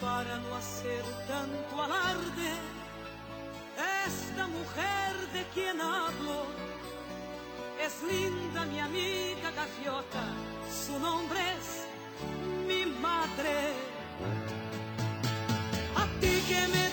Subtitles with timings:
[0.00, 2.50] para no hacer tanto alarde,
[4.06, 6.44] esta mujer de quien hablo
[7.80, 10.24] es linda mi amiga gaviota,
[10.84, 11.86] su nombre es
[12.66, 13.72] mi madre.
[15.96, 16.85] A ti que me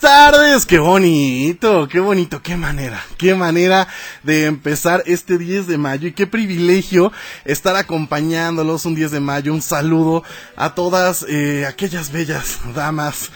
[0.00, 3.88] tardes, qué bonito, qué bonito, qué manera, qué manera
[4.22, 7.10] de empezar este 10 de mayo y qué privilegio
[7.46, 9.54] estar acompañándolos un 10 de mayo.
[9.54, 10.24] Un saludo
[10.56, 13.30] a todas eh, aquellas bellas damas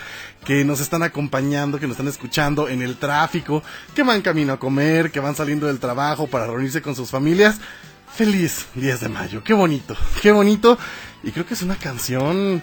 [0.45, 3.63] que nos están acompañando, que nos están escuchando en el tráfico,
[3.95, 7.57] que van camino a comer, que van saliendo del trabajo para reunirse con sus familias.
[8.15, 10.79] Feliz 10 de mayo, qué bonito, qué bonito.
[11.23, 12.63] Y creo que es una canción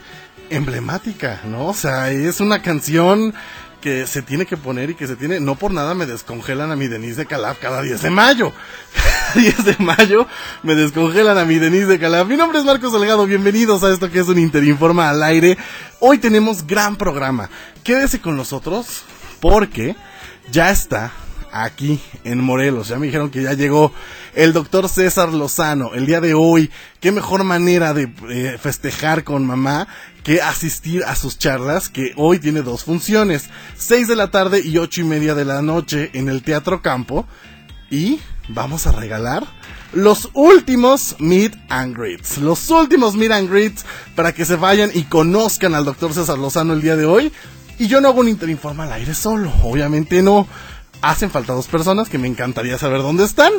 [0.50, 1.68] emblemática, ¿no?
[1.68, 3.34] O sea, es una canción
[3.82, 6.76] que se tiene que poner y que se tiene, no por nada me descongelan a
[6.76, 8.52] mi Denise de Calaf cada 10 de mayo.
[8.96, 10.28] Cada 10 de mayo
[10.64, 12.28] me descongelan a mi Denise de Calaf.
[12.28, 15.58] Mi nombre es Marcos Delgado, bienvenidos a esto que es un Interinforma al aire.
[16.00, 17.50] Hoy tenemos gran programa.
[17.84, 19.04] Quédese con nosotros
[19.40, 19.96] porque
[20.52, 21.12] ya está
[21.56, 22.90] aquí en Morelos.
[22.90, 23.94] Ya me dijeron que ya llegó
[24.34, 26.70] el doctor César Lozano el día de hoy.
[27.00, 29.88] Qué mejor manera de eh, festejar con mamá
[30.24, 34.78] que asistir a sus charlas, que hoy tiene dos funciones, seis de la tarde y
[34.78, 37.26] ocho y media de la noche en el Teatro Campo.
[37.90, 39.46] Y vamos a regalar
[39.94, 42.40] los últimos Meet and Greets.
[42.40, 43.86] Los últimos Meet and Greets
[44.16, 47.32] para que se vayan y conozcan al doctor César Lozano el día de hoy.
[47.78, 50.48] Y yo no hago un interinforma al aire solo, obviamente no.
[51.06, 53.54] Hacen falta dos personas que me encantaría saber dónde están.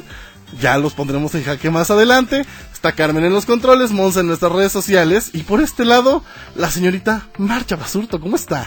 [0.61, 2.45] Ya los pondremos en jaque más adelante.
[2.73, 5.31] Está Carmen en los controles, Monza en nuestras redes sociales.
[5.33, 6.25] Y por este lado,
[6.57, 8.21] la señorita Marcha Basurto.
[8.21, 8.67] ¿Cómo está?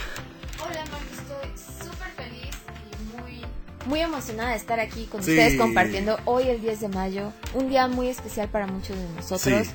[0.62, 0.98] Hola, Marco.
[1.12, 2.56] Estoy súper feliz
[2.94, 3.46] y muy,
[3.86, 7.34] muy emocionada de estar aquí con ustedes compartiendo hoy el 10 de mayo.
[7.54, 9.68] Un día muy especial para muchos de nosotros.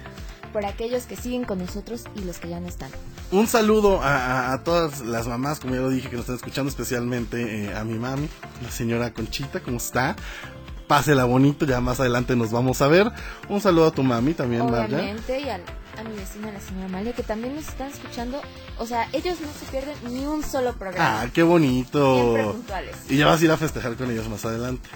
[0.55, 2.91] Por aquellos que siguen con nosotros y los que ya no están.
[3.31, 7.67] Un saludo a, todas las mamás, como ya lo dije, que nos están escuchando, especialmente
[7.67, 8.29] eh, a mi mami,
[8.63, 10.17] la señora Conchita, ¿cómo está?
[10.87, 13.11] pásela bonito, ya más adelante nos vamos a ver.
[13.49, 15.59] Un saludo a tu mami también, Obviamente, y a
[16.05, 18.41] mi vecina, la señora Amalia, que también nos están escuchando.
[18.79, 21.23] O sea, ellos no se pierden ni un solo programa.
[21.23, 22.57] Ah, qué bonito.
[23.09, 24.89] Y ya vas a ir a festejar con ellos más adelante.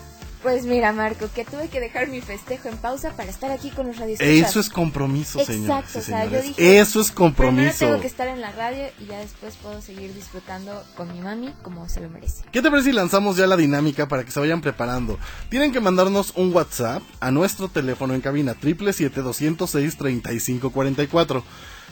[0.42, 3.88] Pues mira, Marco, que tuve que dejar mi festejo en pausa para estar aquí con
[3.88, 4.20] los radios.
[4.20, 5.80] Eso es compromiso, señor.
[5.80, 7.76] Exacto, o sea, yo dije, Eso es compromiso.
[7.76, 11.20] Primero tengo que estar en la radio y ya después puedo seguir disfrutando con mi
[11.20, 12.44] mami como se lo merece.
[12.52, 15.18] ¿Qué te parece si lanzamos ya la dinámica para que se vayan preparando?
[15.48, 20.32] Tienen que mandarnos un WhatsApp a nuestro teléfono en cabina, triple siete doscientos seis treinta
[20.32, 21.42] y cinco cuarenta y cuatro.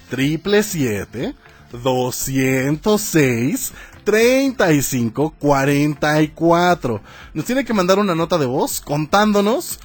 [0.08, 1.34] Triple siete
[1.72, 3.72] 206
[4.06, 7.02] 35 44.
[7.34, 9.80] Nos tiene que mandar una nota de voz contándonos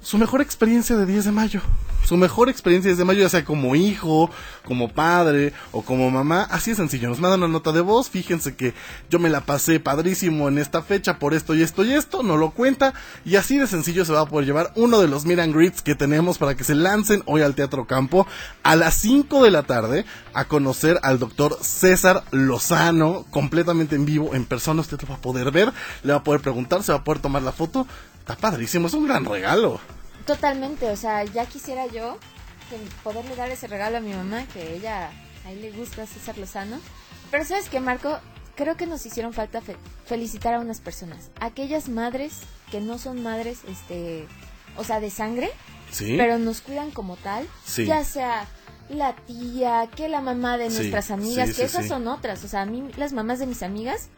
[0.00, 1.60] su mejor experiencia de 10 de mayo.
[2.04, 4.30] Su mejor experiencia desde mayo, ya sea como hijo,
[4.64, 6.42] como padre o como mamá.
[6.50, 8.74] Así de sencillo, nos mandan una nota de voz, fíjense que
[9.10, 12.36] yo me la pasé padrísimo en esta fecha por esto y esto y esto, no
[12.36, 15.52] lo cuenta y así de sencillo se va a poder llevar uno de los Miran
[15.52, 18.26] Greets que tenemos para que se lancen hoy al Teatro Campo
[18.62, 24.34] a las 5 de la tarde a conocer al doctor César Lozano completamente en vivo,
[24.34, 25.72] en persona, usted lo va a poder ver,
[26.02, 27.86] le va a poder preguntar, se va a poder tomar la foto.
[28.18, 29.80] Está padrísimo, es un gran regalo.
[30.26, 32.18] Totalmente, o sea, ya quisiera yo
[33.02, 35.10] poderle dar ese regalo a mi mamá, que ella,
[35.46, 36.80] ahí le gusta César Lozano.
[37.30, 38.18] Pero sabes que, Marco,
[38.56, 39.60] creo que nos hicieron falta
[40.06, 41.30] felicitar a unas personas.
[41.40, 42.40] Aquellas madres
[42.70, 44.26] que no son madres, este,
[44.76, 45.50] o sea, de sangre,
[45.98, 48.46] pero nos cuidan como tal, ya sea
[48.88, 52.44] la tía, que la mamá de nuestras amigas, que esas son otras.
[52.44, 54.08] O sea, a mí las mamás de mis amigas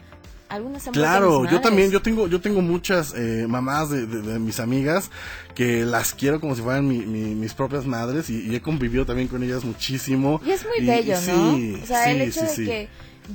[0.48, 4.06] algunas Claro, yo también, yo tengo, yo tengo muchas eh, mamás de,
[4.38, 5.10] mis amigas
[5.54, 9.64] que las quiero como si fueran mis propias madres y, he convivido también con ellas
[9.64, 10.40] muchísimo.
[10.44, 11.82] Y es muy bello, ¿no?
[11.82, 12.88] o sea, el hecho de que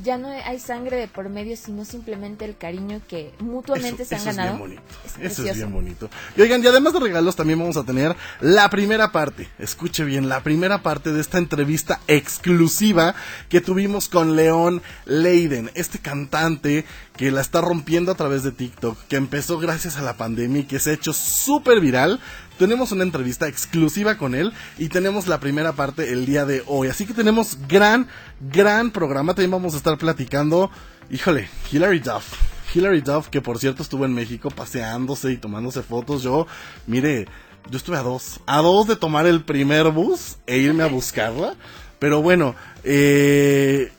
[0.03, 4.25] ya no hay sangre de por medio, sino simplemente el cariño que mutuamente se han
[4.25, 4.49] ganado.
[4.49, 4.81] Es bien bonito.
[5.21, 6.09] eso es bien bonito.
[6.35, 9.49] Y oigan, y además de regalos, también vamos a tener la primera parte.
[9.59, 13.15] Escuche bien, la primera parte de esta entrevista exclusiva
[13.49, 16.85] que tuvimos con León Leiden, este cantante
[17.17, 20.65] que la está rompiendo a través de TikTok, que empezó gracias a la pandemia y
[20.65, 22.19] que se ha hecho súper viral
[22.61, 26.89] tenemos una entrevista exclusiva con él y tenemos la primera parte el día de hoy.
[26.89, 28.07] Así que tenemos gran,
[28.39, 29.33] gran programa.
[29.33, 30.69] También vamos a estar platicando,
[31.09, 32.35] híjole, Hilary Duff.
[32.71, 36.21] Hilary Duff, que por cierto estuvo en México paseándose y tomándose fotos.
[36.21, 36.45] Yo,
[36.85, 37.25] mire,
[37.71, 41.55] yo estuve a dos, a dos de tomar el primer bus e irme a buscarla.
[41.97, 42.53] Pero bueno,
[42.83, 43.91] eh,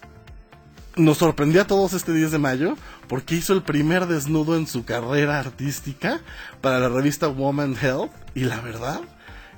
[0.94, 2.76] nos sorprendió a todos este 10 de mayo
[3.12, 6.22] porque hizo el primer desnudo en su carrera artística
[6.62, 9.02] para la revista Woman Health y la verdad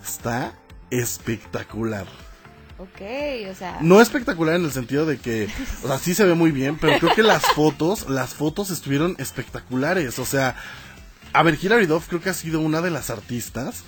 [0.02, 0.58] está
[0.90, 2.04] espectacular.
[2.78, 3.00] Ok,
[3.48, 3.78] o sea.
[3.80, 5.48] No espectacular en el sentido de que,
[5.84, 9.14] o sea, sí se ve muy bien, pero creo que las fotos, las fotos estuvieron
[9.20, 10.18] espectaculares.
[10.18, 10.56] O sea,
[11.32, 13.84] a ver, Hilary Duff creo que ha sido una de las artistas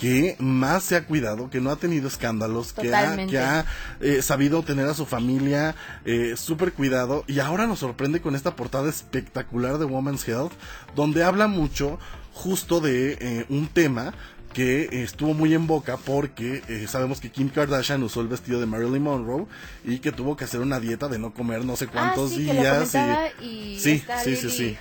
[0.00, 3.66] que más se ha cuidado, que no ha tenido escándalos, que ha,
[4.00, 5.74] eh, sabido tener a su familia
[6.06, 10.52] eh, súper cuidado y ahora nos sorprende con esta portada espectacular de Woman's Health,
[10.96, 11.98] donde habla mucho
[12.32, 14.14] justo de eh, un tema
[14.54, 19.02] que estuvo muy en boca porque sabemos que Kim Kardashian usó el vestido de Marilyn
[19.02, 19.46] Monroe
[19.84, 22.92] y que tuvo que hacer una dieta de no comer no sé ah, cuántos días.
[23.40, 24.78] y, sí, sí, sí, sí,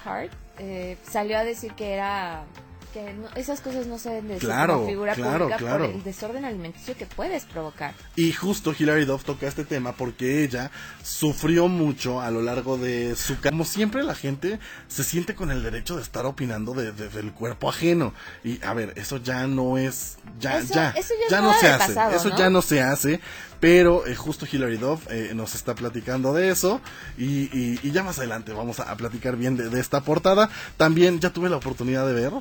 [1.04, 2.46] salió a decir que era
[2.94, 5.86] que esas cosas no se deben decir claro, como figura claro, pública claro.
[5.86, 7.94] por el desorden alimenticio que puedes provocar.
[8.16, 10.72] Y justo Hilary Duff toca este tema porque ella
[11.04, 15.64] sufrió mucho a lo largo de su como siempre la gente se siente con el
[15.64, 18.14] derecho de estar opinando de, del cuerpo ajeno
[18.44, 20.94] y a ver eso ya no es ya ya
[21.30, 23.20] ya, no se hace eso ya no se hace
[23.60, 26.82] pero eh, justo Hilary Duff eh, nos está platicando de eso.
[27.18, 30.50] Y, ya más adelante vamos a, platicar bien de, esta portada.
[30.78, 32.32] También ya tuve la oportunidad de ver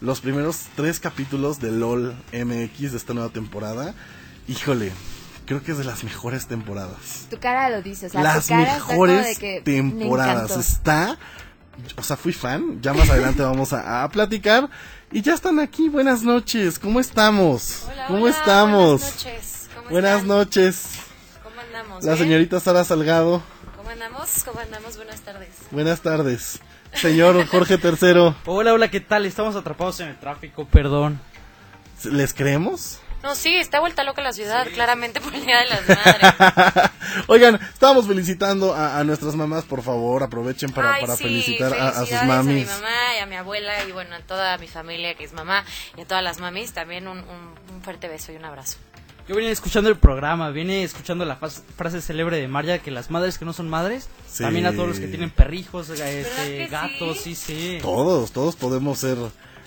[0.00, 3.94] los primeros tres capítulos de LOL MX de esta nueva temporada.
[4.46, 4.92] Híjole,
[5.46, 7.26] creo que es de las mejores temporadas.
[7.30, 10.56] Tu cara lo dice, o sea, las mejores temporadas.
[10.56, 11.18] Está,
[11.96, 12.80] o sea, fui fan.
[12.82, 14.68] Ya más adelante vamos a, platicar.
[15.10, 15.88] Y ya están aquí.
[15.88, 16.78] Buenas noches.
[16.78, 17.86] ¿Cómo estamos?
[18.06, 19.00] ¿Cómo estamos?
[19.00, 19.57] Buenas noches.
[19.90, 20.98] Buenas noches.
[21.42, 22.04] ¿Cómo andamos?
[22.04, 23.42] La señorita Sara Salgado.
[23.76, 24.44] ¿Cómo andamos?
[24.44, 24.96] ¿Cómo andamos?
[24.96, 25.48] Buenas tardes.
[25.70, 26.60] Buenas tardes.
[26.92, 28.34] Señor Jorge III.
[28.44, 29.24] Hola, hola, ¿qué tal?
[29.24, 31.18] Estamos atrapados en el tráfico, perdón.
[32.04, 33.00] ¿Les creemos?
[33.22, 36.90] No, sí, está vuelta loca la ciudad, claramente por el Día de las Madres.
[37.26, 42.68] Oigan, estábamos felicitando a, nuestras mamás, por favor, aprovechen para, para felicitar a, sus mamis.
[42.70, 45.32] A mi mamá y a mi abuela y bueno, a toda mi familia que es
[45.32, 45.64] mamá
[45.96, 47.24] y a todas las mamis, también un
[47.82, 48.76] fuerte beso y un abrazo.
[49.28, 53.36] Yo venía escuchando el programa, viene escuchando la frase célebre de María que las madres
[53.36, 54.08] que no son madres,
[54.38, 57.78] también a todos los que tienen perrijos, este, gatos, sí, sí.
[57.82, 59.18] Todos, todos podemos ser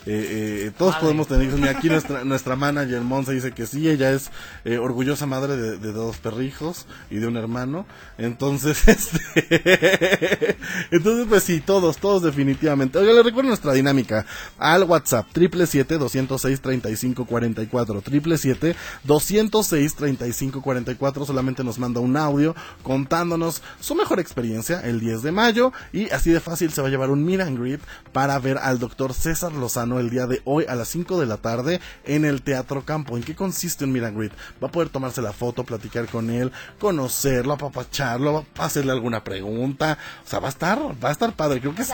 [0.05, 4.31] eh, eh, todos podemos tener aquí nuestra nuestra manager Monza dice que sí ella es
[4.65, 7.86] eh, orgullosa madre de, dos perrijos y de un hermano.
[8.17, 10.58] Entonces este
[10.91, 12.98] entonces pues sí todos todos definitivamente.
[12.98, 14.25] Oiga le recuerdo nuestra dinámica
[14.58, 19.67] al WhatsApp triple siete doscientos seis treinta y cinco cuarenta y cuatro triple siete doscientos
[19.67, 24.20] seis treinta y cinco cuarenta y cuatro solamente nos manda un audio contándonos su mejor
[24.20, 27.60] experiencia el 10 de mayo y así de fácil se va a llevar un and
[27.60, 27.81] greet
[28.12, 31.38] para ver al doctor César Lozano el día de hoy a las 5 de la
[31.38, 33.17] tarde en el Teatro Campo.
[33.17, 37.53] ¿En qué consiste un Meet Va a poder tomarse la foto, platicar con él, conocerlo,
[37.53, 39.98] apapacharlo, hacerle alguna pregunta.
[40.25, 41.60] O sea, va a estar, va a estar padre.
[41.60, 41.91] Creo que es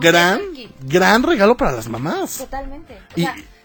[0.00, 0.40] gran,
[0.82, 2.38] gran regalo para las mamás.
[2.38, 2.98] Totalmente.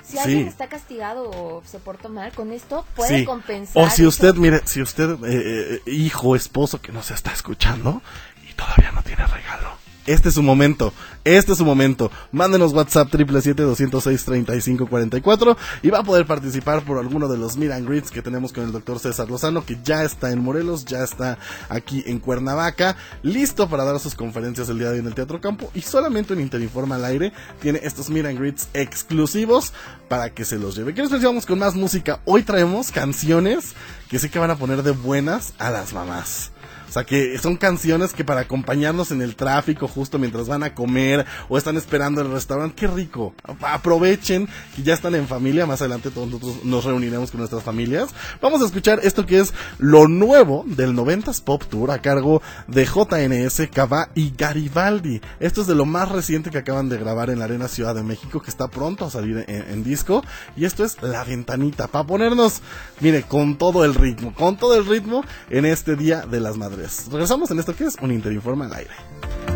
[0.04, 3.84] si alguien está castigado o se portó mal, con esto puede compensar.
[3.84, 8.02] O si usted, mire, si usted, eh, eh, hijo, esposo que no se está escuchando
[8.50, 10.94] y todavía no tiene regalo este es su momento.
[11.24, 12.12] Este es su momento.
[12.32, 18.22] Mándenos WhatsApp 777-206-3544 y va a poder participar por alguno de los Miran Grids que
[18.22, 21.38] tenemos con el doctor César Lozano, que ya está en Morelos, ya está
[21.70, 25.42] aquí en Cuernavaca, listo para dar sus conferencias el día de hoy en el Teatro
[25.42, 29.74] Campo y solamente en Interinforma al aire tiene estos Miran Grids exclusivos
[30.08, 30.94] para que se los lleve.
[30.94, 32.22] ¿Qué nos vamos con más música?
[32.26, 33.74] Hoy traemos canciones
[34.10, 36.52] que sé que van a poner de buenas a las mamás.
[36.96, 40.74] O sea, que son canciones que para acompañarnos en el tráfico justo mientras van a
[40.74, 43.34] comer o están esperando el restaurante, qué rico.
[43.64, 48.12] Aprovechen que ya están en familia, más adelante todos nosotros nos reuniremos con nuestras familias.
[48.42, 52.86] Vamos a escuchar esto que es lo nuevo del 90s Pop Tour a cargo de
[52.86, 55.20] JNS, Cava y Garibaldi.
[55.42, 58.04] Esto es de lo más reciente que acaban de grabar en la Arena Ciudad de
[58.04, 60.24] México, que está pronto a salir en, en disco.
[60.56, 62.62] Y esto es La Ventanita, para ponernos,
[63.02, 66.85] mire, con todo el ritmo, con todo el ritmo en este Día de las Madres.
[67.12, 69.55] Regresamos en esto que es un Interinforma al aire.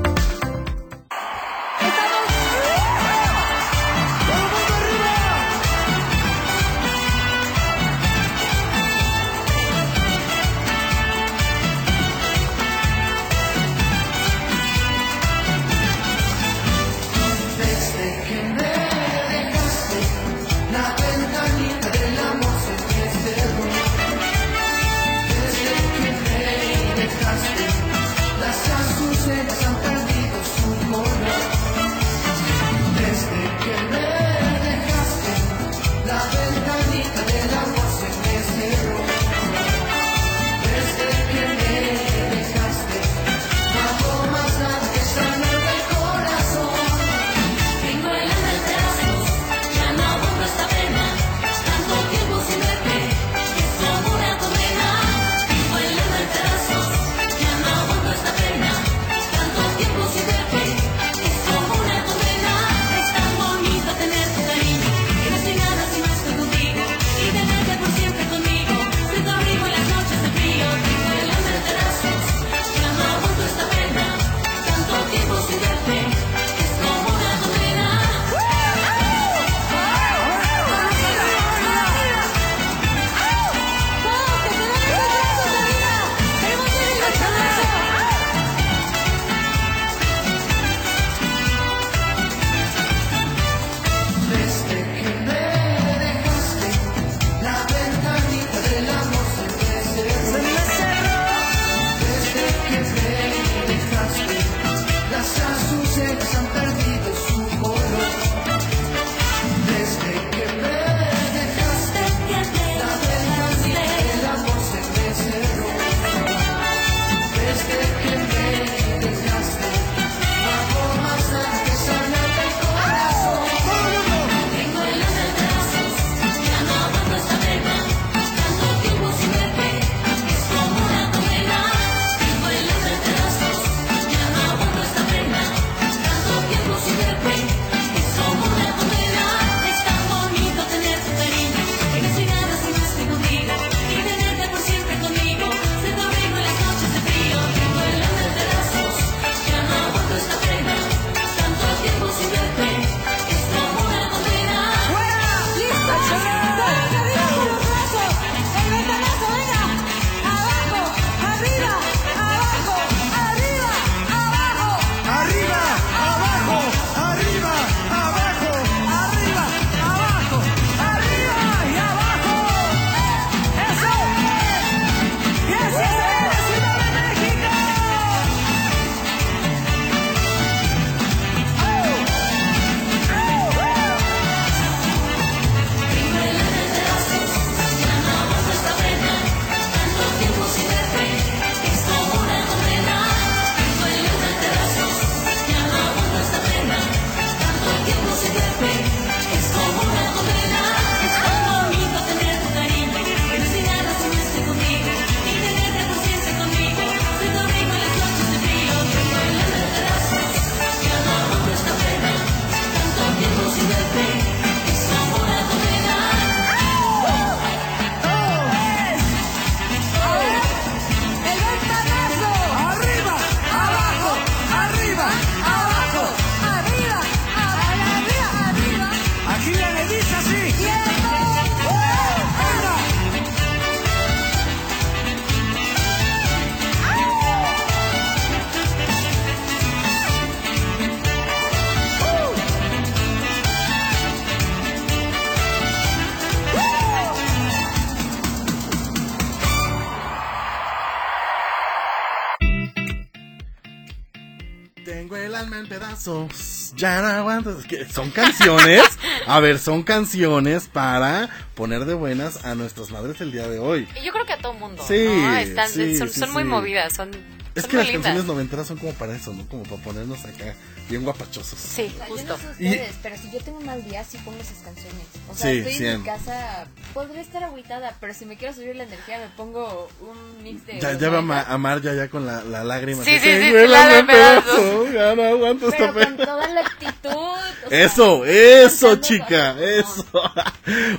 [256.80, 257.58] Ya no aguanto.
[257.92, 258.82] son canciones,
[259.28, 263.88] a ver, son canciones para poner de buenas a nuestras madres el día de hoy.
[264.02, 264.84] Y yo creo que a todo mundo.
[264.88, 265.08] Sí,
[265.40, 267.12] Están, son, son muy movidas, son
[267.56, 269.48] es que las canciones noventeras son como para eso, ¿no?
[269.48, 270.56] Como para ponernos acá
[270.90, 271.60] bien guapachosos.
[271.60, 272.16] Sí, justo.
[272.16, 275.06] Yo no sé ustedes, pero si yo tengo un mal día, sí pongo esas canciones.
[275.30, 278.84] O sea, estoy en mi casa, podría estar agüitada, pero si me quiero subir la
[278.84, 280.80] energía, me pongo un mix de.
[280.80, 283.04] Ya, ya va a amar ya, ya con la, la lágrima.
[283.04, 284.94] Sí, sí, sí, la de pedazos.
[284.94, 287.72] Ya no aguanto pero con toda la actitud.
[287.72, 290.06] eso, eso, chica, eso.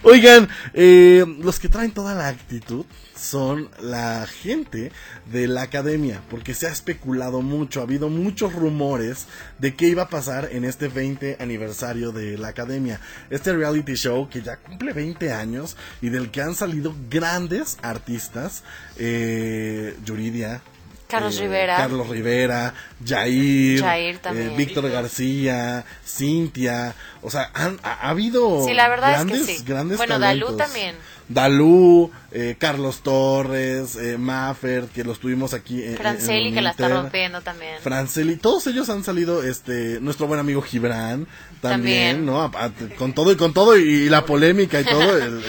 [0.03, 2.85] Oigan, eh, los que traen toda la actitud
[3.21, 4.93] son la gente
[5.31, 9.27] de la academia, porque se ha especulado mucho, ha habido muchos rumores
[9.59, 13.01] de qué iba a pasar en este 20 aniversario de la academia.
[13.29, 18.65] Este reality show que ya cumple 20 años y del que han salido grandes artistas,
[18.97, 20.63] eh, Yuridia,
[21.11, 21.77] Carlos eh, Rivera.
[21.77, 22.75] Carlos Rivera,
[23.05, 26.95] Jair, eh, Víctor García, Cintia.
[27.21, 29.65] O sea, han, ha, habido sí, la verdad grandes, es que sí.
[29.67, 30.95] grandes Bueno, Dalú también.
[31.31, 35.81] Dalú, eh, Carlos Torres, eh, Maffer, que los tuvimos aquí.
[35.81, 37.77] En, Franceli, que la está rompiendo también.
[37.81, 41.29] Franceli, todos ellos han salido, este, nuestro buen amigo Gibran,
[41.61, 42.51] también, ¿no?
[42.99, 45.17] con todo y con todo y, la polémica y todo.
[45.17, 45.41] El,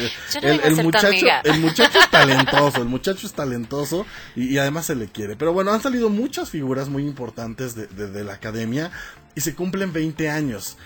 [0.44, 5.36] el, muchacho, el muchacho es talentoso, el muchacho es talentoso y, además se le quiere.
[5.36, 8.92] Pero bueno, han salido muchas figuras muy importantes de, de la academia
[9.34, 10.78] y se cumplen 20 años.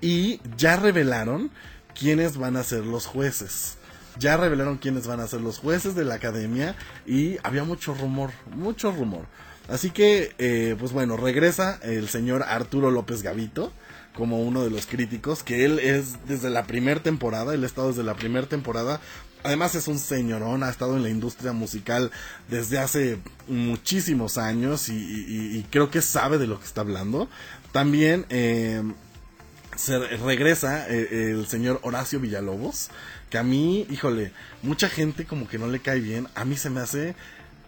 [0.00, 1.50] Y ya revelaron
[1.98, 3.78] quiénes van a ser los jueces
[4.18, 6.74] ya revelaron quiénes van a ser los jueces de la academia
[7.06, 9.26] y había mucho rumor, mucho rumor.
[9.68, 13.72] Así que, eh, pues bueno, regresa el señor Arturo López Gavito
[14.14, 17.88] como uno de los críticos, que él es desde la primera temporada, él ha estado
[17.88, 19.00] desde la primera temporada.
[19.42, 22.10] Además es un señorón, ha estado en la industria musical
[22.48, 27.28] desde hace muchísimos años y, creo que sabe de lo que está hablando.
[27.72, 28.82] También eh,
[29.76, 32.90] se regresa eh, el señor Horacio Villalobos,
[33.34, 34.30] que a mí, híjole,
[34.62, 37.16] mucha gente como que no le cae bien, a mí se me hace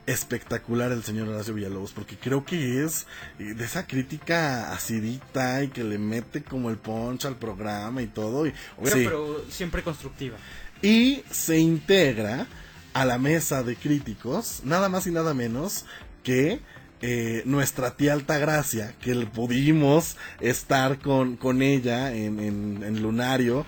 [0.07, 3.09] espectacular el señor Horacio Villalobos, porque creo que es
[3.40, 8.07] eh, de esa crítica acidita y que le mete como el punch al programa y
[8.07, 8.46] todo.
[8.46, 10.37] Y, pero siempre constructiva.
[10.83, 12.46] Y se integra
[12.94, 15.85] a la mesa de críticos, nada más y nada menos
[16.22, 16.61] que
[17.02, 23.66] eh, nuestra tía Altagracia, que pudimos estar con, con ella en, en, Lunario,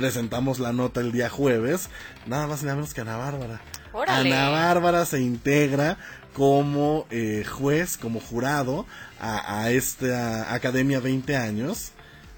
[0.00, 1.90] presentamos la nota el día jueves,
[2.24, 3.60] nada más y nada menos que Ana Bárbara.
[4.08, 5.98] Ana Bárbara se integra
[6.32, 8.86] como eh, juez, como jurado
[9.20, 11.90] a, a esta Academia 20 años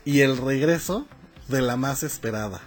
[0.05, 1.07] y el regreso
[1.47, 2.61] de la más esperada.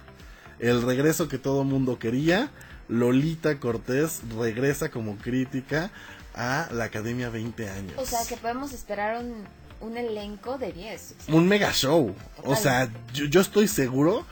[0.60, 2.50] El regreso que todo mundo quería.
[2.88, 5.90] Lolita Cortés regresa como crítica
[6.34, 7.94] a la Academia 20 años.
[7.98, 9.44] O sea, que podemos esperar un,
[9.80, 11.14] un elenco de 10.
[11.28, 12.14] un mega show.
[12.44, 14.24] O sea, yo, estoy seguro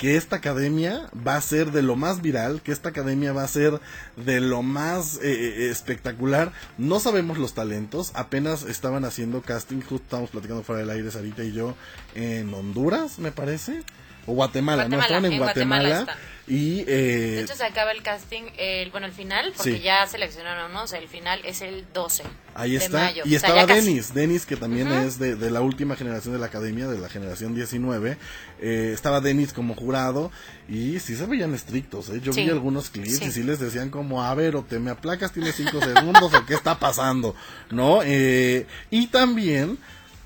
[0.00, 3.48] que esta academia va a ser de lo más viral, que esta academia va a
[3.48, 3.82] ser
[4.16, 6.52] de lo más eh, eh, espectacular.
[6.78, 11.44] No sabemos los talentos, apenas estaban haciendo casting, justo estábamos platicando fuera del aire Sarita
[11.44, 11.74] y yo
[12.14, 13.82] en Honduras, me parece,
[14.30, 16.06] o Guatemala, no estaban en, Guatemala
[16.46, 20.72] y, eh, de hecho, se acaba el casting, el, bueno, el final, porque ya seleccionaron
[20.72, 20.82] ¿no?
[20.82, 23.12] o sea, el final es el 12 Ahí está.
[23.24, 26.98] Y estaba Denis, Denis que también es de, la última generación de la academia, de
[26.98, 28.18] la generación 19.
[28.60, 30.32] Eh, estaba Denis como jurado
[30.68, 32.08] y sí se veían estrictos.
[32.10, 32.20] ¿eh?
[32.20, 35.32] Yo vi algunos clips y sí les decían como, a ver, o te me aplacas,
[35.32, 37.36] tienes 5 segundos, o qué está pasando,
[37.70, 38.00] ¿no?
[38.02, 39.78] Eh, y también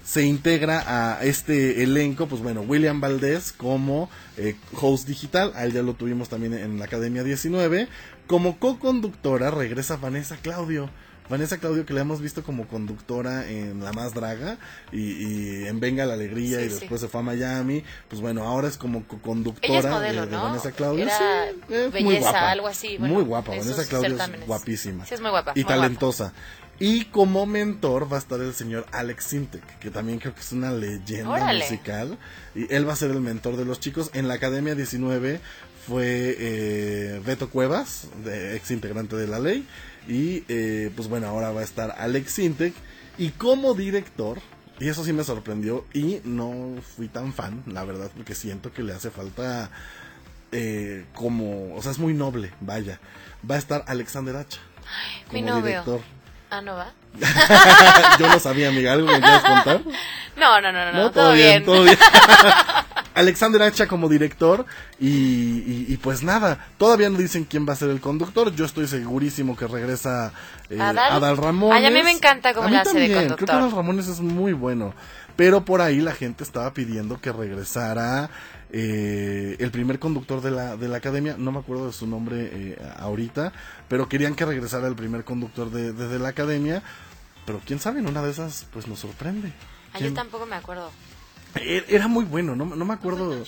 [0.04, 5.72] se integra a este elenco, pues bueno, William Valdés como eh, host digital, a él
[5.72, 7.88] ya lo tuvimos también en la Academia 19,
[8.26, 10.90] como co-conductora regresa Vanessa Claudio.
[11.28, 14.58] Vanessa Claudio que la hemos visto como conductora en La Más Draga
[14.92, 18.76] y, en Venga la Alegría y después se fue a Miami, pues bueno, ahora es
[18.76, 21.06] como conductora de, Vanessa Claudio.
[22.02, 22.98] muy guapa, algo así.
[22.98, 25.06] muy guapa, Vanessa Claudio es guapísima.
[25.06, 25.52] Sí, es muy guapa.
[25.54, 26.34] Y talentosa.
[26.78, 30.52] Y como mentor va a estar el señor Alex Sintek, que también creo que es
[30.52, 32.18] una leyenda musical.
[32.54, 34.10] Y él va a ser el mentor de los chicos.
[34.12, 35.40] En la Academia 19
[35.86, 39.66] fue eh, Beto Cuevas, de, ex integrante de la ley.
[40.08, 42.74] Y eh, pues bueno, ahora va a estar Alex Sintek.
[43.18, 44.40] Y como director,
[44.80, 48.82] y eso sí me sorprendió, y no fui tan fan, la verdad, porque siento que
[48.82, 49.70] le hace falta
[50.50, 52.98] eh, como, o sea, es muy noble, vaya.
[53.48, 54.60] Va a estar Alexander Hacha.
[55.28, 55.64] como mi novio.
[55.64, 56.00] director.
[56.54, 56.92] Ah, no va.
[58.18, 58.92] Yo no sabía, amiga.
[58.92, 59.80] ¿Algo me quieres contar?
[60.36, 61.96] No, no, no, no, todo, bien, Todo bien.
[63.14, 64.66] Alexander Hacha como director
[64.98, 69.56] y, pues nada, todavía no dicen quién va a ser el conductor, yo estoy segurísimo
[69.56, 70.32] que regresa
[70.70, 71.86] eh, Adal, Ramones.
[71.86, 73.36] a mí me encanta como la hace de conductor.
[73.36, 74.92] Creo que Adal Ramones es muy bueno,
[75.36, 78.28] pero por ahí la gente estaba pidiendo que regresara
[78.76, 82.50] eh, el primer conductor de la, de la academia, no me acuerdo de su nombre
[82.52, 83.52] eh, ahorita,
[83.86, 86.82] pero querían que regresara el primer conductor de, de, la academia,
[87.46, 89.52] pero quién sabe, en una de esas pues nos sorprende.
[89.92, 90.90] Ah, yo tampoco me acuerdo.
[91.54, 93.44] E, era muy bueno, no, no me acuerdo.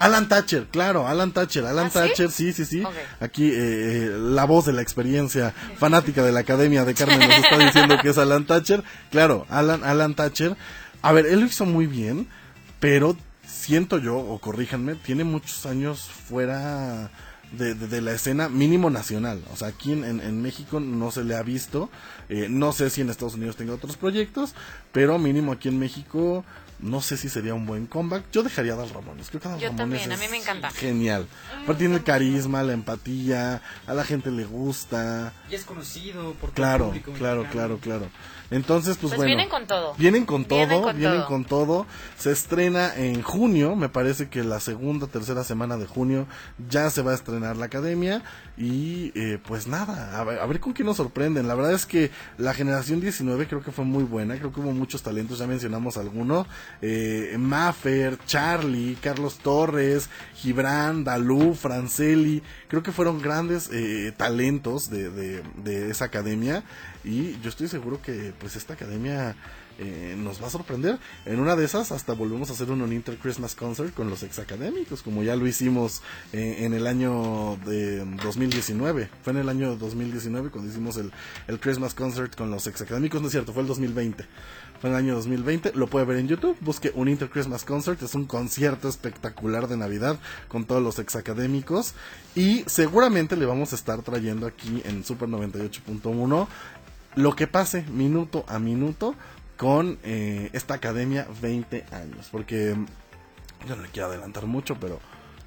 [0.00, 2.82] Alan Thatcher, claro, Alan Thatcher, Alan ¿Ah, Thatcher, sí, sí, sí.
[3.20, 7.38] Aquí eh, eh, la voz de la experiencia fanática de la Academia de Carmen nos
[7.38, 8.82] está diciendo que es Alan Thatcher.
[9.12, 10.56] Claro, Alan, Alan Thatcher.
[11.00, 12.26] A ver, él lo hizo muy bien,
[12.80, 13.16] pero
[13.64, 17.10] siento yo, o corríjanme, tiene muchos años fuera
[17.52, 19.42] de, de, la escena mínimo nacional.
[19.52, 21.88] O sea, aquí en, en, México no se le ha visto.
[22.28, 24.54] Eh, no sé si en Estados Unidos tenga otros proyectos,
[24.92, 26.44] pero mínimo aquí en México
[26.80, 28.24] no sé si sería un buen comeback.
[28.32, 29.30] Yo dejaría a Dal Ramones.
[29.30, 30.70] Creo que Dal Yo también, a mí me encanta.
[30.70, 31.26] Genial.
[31.62, 35.32] Aparte tiene el carisma, la empatía, a la gente le gusta.
[35.50, 38.08] Y es conocido por todo claro, el público Claro, claro, claro.
[38.54, 39.26] Entonces, pues, pues, bueno.
[39.26, 39.94] Vienen con todo.
[39.98, 41.86] Vienen con todo, vienen con, todo.
[42.16, 46.28] Se estrena en junio, me parece que la segunda, tercera semana de junio
[46.68, 48.22] ya se va a estrenar la academia.
[48.56, 51.48] Y eh, pues nada, a ver, a ver, con qué nos sorprenden.
[51.48, 54.70] La verdad es que la generación 19 creo que fue muy buena, creo que hubo
[54.70, 56.46] muchos talentos, ya mencionamos algunos.
[56.80, 65.10] Eh, Maffer, Charlie, Carlos Torres, Gibran, Dalú, Franceli, creo que fueron grandes eh, talentos de,
[65.10, 66.62] de, de esa academia.
[67.04, 69.36] Y yo estoy seguro que pues esta academia
[69.78, 70.98] eh, nos va a sorprender.
[71.26, 74.38] En una de esas hasta volvemos a hacer un Inter Christmas Concert con los ex
[74.38, 76.00] académicos, como ya lo hicimos
[76.32, 79.10] eh, en el año de 2019.
[79.22, 81.10] Fue en el año 2019 cuando hicimos el,
[81.48, 84.24] el Christmas Concert con los ex académicos, no es cierto, fue el 2020.
[84.80, 88.00] Fue en el año 2020, lo puede ver en YouTube, busque un Inter Christmas Concert,
[88.02, 91.94] es un concierto espectacular de Navidad con todos los ex académicos
[92.34, 96.46] y seguramente le vamos a estar trayendo aquí en Super 98.1
[97.16, 99.14] lo que pase minuto a minuto
[99.56, 102.28] con eh, esta academia 20 años.
[102.30, 102.76] Porque
[103.68, 105.00] yo no le quiero adelantar mucho, pero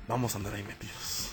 [0.08, 1.27] vamos a andar ahí metidos.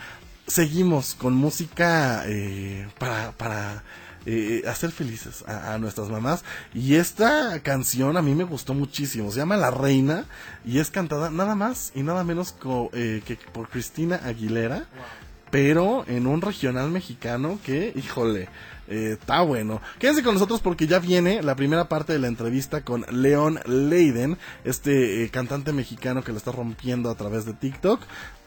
[0.46, 3.82] Seguimos con música eh, para, para
[4.30, 6.44] eh, hacer felices a, nuestras mamás.
[6.74, 9.32] Y esta canción a mí me gustó muchísimo.
[9.32, 10.26] Se llama La Reina
[10.66, 12.54] y es cantada nada más y nada menos
[12.92, 14.84] eh, que por Cristina Aguilera.
[15.50, 18.48] Pero en un regional mexicano que, híjole,
[18.88, 19.80] eh, está bueno.
[19.98, 24.38] Quédense con nosotros porque ya viene la primera parte de la entrevista con León Leiden,
[24.64, 28.00] este cantante mexicano que lo está rompiendo a través de TikTok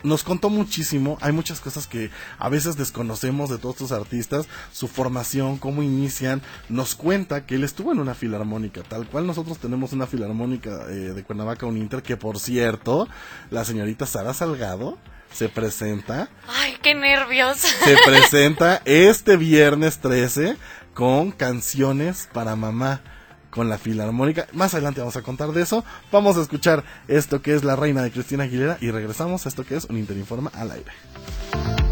[0.04, 2.10] nos contó muchísimo, hay muchas cosas que
[2.40, 7.64] a veces desconocemos de todos estos artistas, su formación, cómo inician, nos cuenta que él
[7.64, 12.02] estuvo en una filarmónica, tal cual nosotros tenemos una filarmónica eh, de Cuernavaca un Inter,
[12.02, 13.08] que por cierto,
[13.50, 14.98] la señorita Sara Salgado
[15.34, 16.30] se presenta.
[16.48, 17.58] Ay, qué nervios.
[17.58, 20.58] Se presenta este viernes 13
[20.94, 23.02] con canciones para mamá
[23.50, 24.48] con la Filarmónica.
[24.54, 25.84] Más adelante vamos a contar de eso.
[26.12, 29.66] Vamos a escuchar esto que es La Reina de Cristina Aguilera y regresamos a esto
[29.66, 31.91] que es un Interinforma al aire.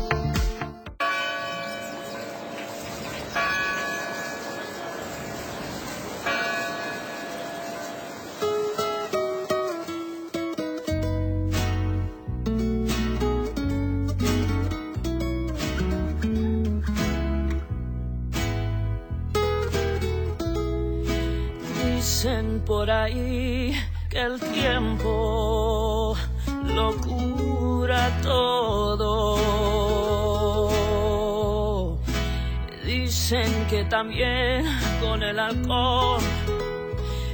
[33.99, 34.63] También
[35.01, 36.21] con el alcohol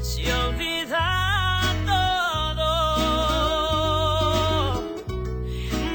[0.02, 2.74] se olvida todo.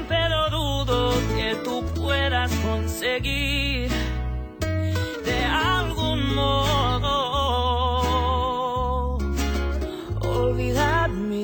[0.09, 3.91] Pero dudo que tú puedas conseguir
[5.25, 7.11] de algún modo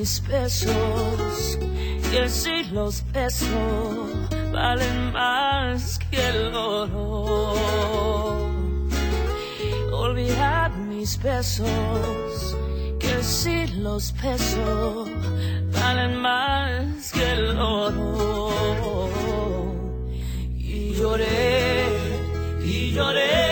[0.05, 1.59] spell besos,
[2.11, 3.49] que si los besos
[4.53, 8.56] valen más que el oro.
[10.17, 12.57] Olvidar mis besos,
[12.99, 15.07] que si los besos
[15.71, 18.49] valen más que el oro.
[20.57, 21.85] Y lloré,
[22.65, 23.46] y lloré.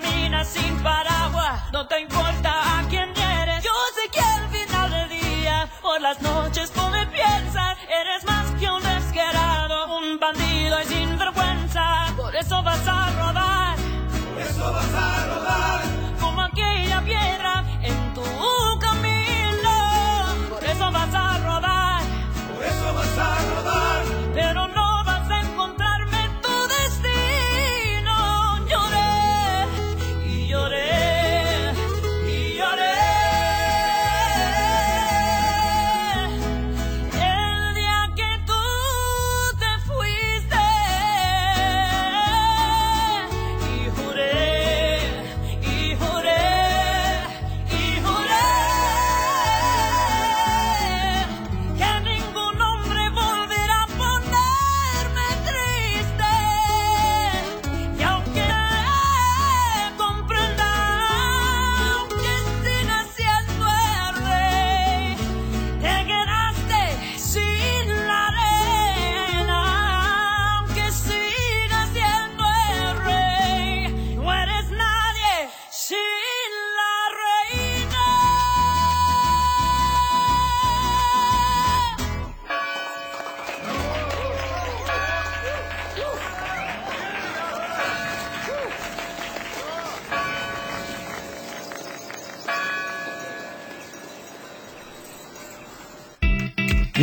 [0.00, 0.95] Caminas sin paraguas,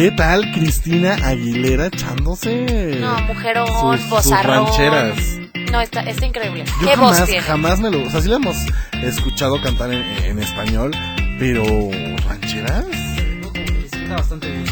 [0.04, 2.98] ¿Qué tal Cristina Aguilera echándose?
[3.00, 5.18] No, mujerón, sus, rancheras.
[5.72, 6.66] No, está, está increíble.
[6.82, 8.06] Yo ¿Qué jamás, jamás me lo...
[8.06, 8.58] O sea, sí lo hemos
[9.02, 10.92] escuchado cantar en, en español,
[11.40, 11.64] pero...
[12.28, 12.86] ¿Rancheras?
[13.94, 14.66] Está bastante bien.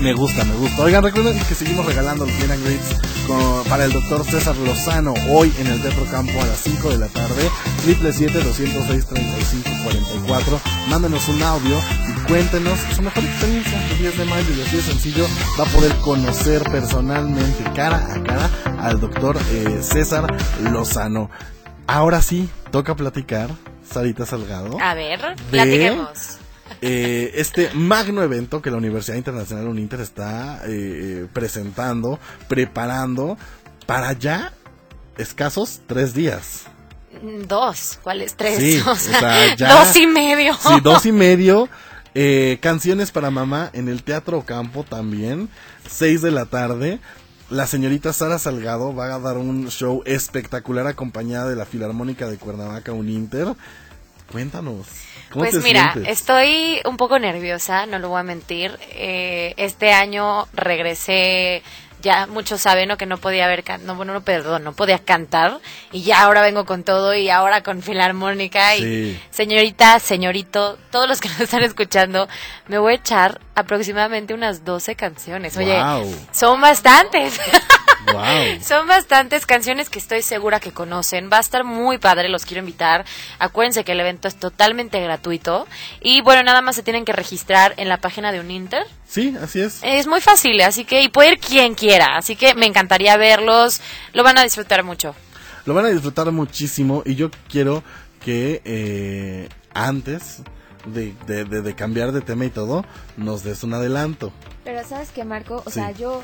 [0.00, 0.82] Me gusta, me gusta.
[0.82, 3.16] Oigan, recuerden que seguimos regalando los Meet and Greets
[3.68, 7.08] para el doctor César Lozano hoy en el Teatro Campo a las 5 de la
[7.08, 7.50] tarde.
[7.82, 11.76] Triple 206 3544 Mándenos un audio
[12.08, 14.54] y cuéntenos su mejor experiencia el 10 de mayo.
[14.56, 15.26] Y así de sencillo
[15.58, 20.36] va a poder conocer personalmente, cara a cara, al doctor eh, César
[20.70, 21.30] Lozano.
[21.86, 23.50] Ahora sí, toca platicar,
[23.90, 24.78] Sarita Salgado.
[24.80, 26.38] A ver, platiquemos
[26.80, 33.38] eh, este magno evento que la Universidad Internacional Uninter está eh, eh, presentando, preparando
[33.86, 34.52] para ya
[35.16, 36.64] escasos tres días.
[37.48, 38.58] Dos, ¿cuáles tres?
[38.58, 38.78] Sí,
[39.58, 40.54] dos y medio.
[40.54, 41.68] Sí, dos y medio.
[42.60, 45.48] canciones para mamá en el Teatro Campo también,
[45.88, 47.00] seis de la tarde.
[47.48, 52.38] La señorita Sara Salgado va a dar un show espectacular acompañada de la Filarmónica de
[52.38, 53.54] Cuernavaca Uninter.
[54.30, 58.78] Cuéntanos pues mira, estoy un poco nerviosa, no lo voy a mentir.
[58.90, 61.62] Eh, este año regresé
[62.02, 62.96] ya muchos saben ¿no?
[62.96, 65.58] que no podía haber no bueno no perdón no podía cantar
[65.92, 71.20] y ya ahora vengo con todo y ahora con filarmónica y señorita señorito todos los
[71.20, 72.28] que nos están escuchando
[72.68, 75.82] me voy a echar aproximadamente unas 12 canciones oye
[76.32, 77.40] son bastantes
[78.62, 81.30] Son bastantes canciones que estoy segura que conocen.
[81.32, 83.04] Va a estar muy padre, los quiero invitar.
[83.38, 85.66] Acuérdense que el evento es totalmente gratuito.
[86.00, 88.86] Y bueno, nada más se tienen que registrar en la página de Uninter.
[89.16, 89.80] Sí, así es.
[89.82, 92.18] Es muy fácil, así que, y puede ir quien quiera.
[92.18, 93.80] Así que me encantaría verlos.
[94.12, 95.14] Lo van a disfrutar mucho.
[95.64, 97.82] Lo van a disfrutar muchísimo y yo quiero
[98.22, 100.42] que eh, antes
[100.84, 102.84] de, de, de, cambiar de tema y todo,
[103.16, 104.34] nos des un adelanto.
[104.64, 106.20] Pero sabes que Marco, o sea, yo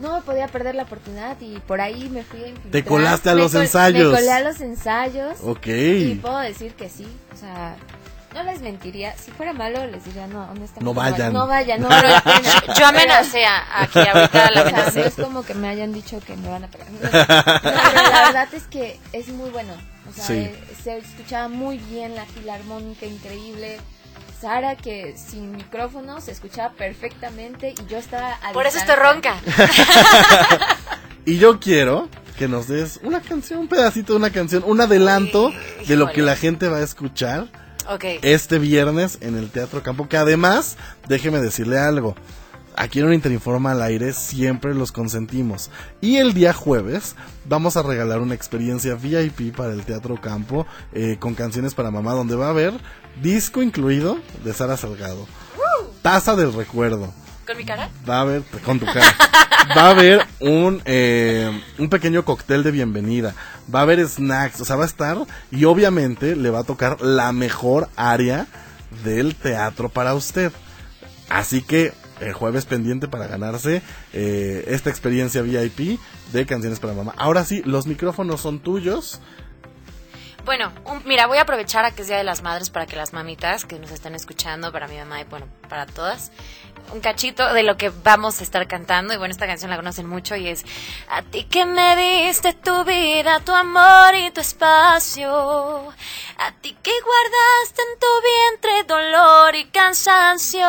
[0.00, 2.72] no me podía perder la oportunidad y por ahí me fui a infiltrar.
[2.72, 4.10] ¿Te colaste a los ensayos?
[4.10, 5.38] Me colé a los ensayos.
[5.44, 5.68] Ok.
[5.68, 7.76] Y puedo decir que sí, o sea,
[8.36, 9.16] no les mentiría.
[9.16, 10.84] Si fuera malo, les diría, no, honestamente.
[10.84, 11.32] No vayan.
[11.32, 11.88] No vayan, no
[12.78, 16.48] Yo amenacé aquí ahorita la o sea, es como que me hayan dicho que me
[16.48, 16.86] van a pegar.
[17.62, 19.72] pero la verdad es que es muy bueno.
[20.08, 23.78] O sea, eh, se escuchaba muy bien la filarmónica, increíble.
[24.38, 28.38] Sara que sin micrófono se escuchaba perfectamente y yo estaba...
[28.52, 29.40] Por eso estoy ronca.
[31.24, 35.52] y yo quiero que nos des una canción, un pedacito de una canción, un adelanto
[35.88, 37.46] de lo que la gente va a escuchar
[38.22, 40.76] este viernes en el Teatro Campo, que además,
[41.08, 42.14] déjeme decirle algo,
[42.76, 45.70] aquí en un Interinforma al aire siempre los consentimos.
[46.00, 51.16] Y el día jueves vamos a regalar una experiencia VIP para el Teatro Campo eh,
[51.18, 52.74] con canciones para mamá, donde va a haber
[53.22, 55.26] disco incluido de Sara Salgado.
[56.02, 57.12] Taza del recuerdo.
[57.46, 57.90] ¿Con mi cara?
[58.08, 59.06] Va a haber, con tu cara.
[59.76, 63.34] va a haber un, eh, un pequeño cóctel de bienvenida.
[63.72, 65.18] Va a haber snacks, o sea, va a estar
[65.52, 68.46] y obviamente le va a tocar la mejor área
[69.04, 70.52] del teatro para usted.
[71.28, 73.82] Así que el jueves pendiente para ganarse
[74.12, 76.00] eh, esta experiencia VIP
[76.32, 77.14] de canciones para mamá.
[77.16, 79.20] Ahora sí, los micrófonos son tuyos.
[80.44, 80.70] Bueno,
[81.04, 83.64] mira, voy a aprovechar a que es Día de las Madres para que las mamitas
[83.64, 86.30] que nos están escuchando, para mi mamá y bueno, para todas,
[86.92, 89.14] un cachito de lo que vamos a estar cantando.
[89.14, 90.64] Y bueno, esta canción la conocen mucho y es
[91.08, 95.88] A ti que me diste tu vida, tu amor y tu espacio.
[96.38, 100.66] A ti que guardaste en tu vientre dolor y cansancio.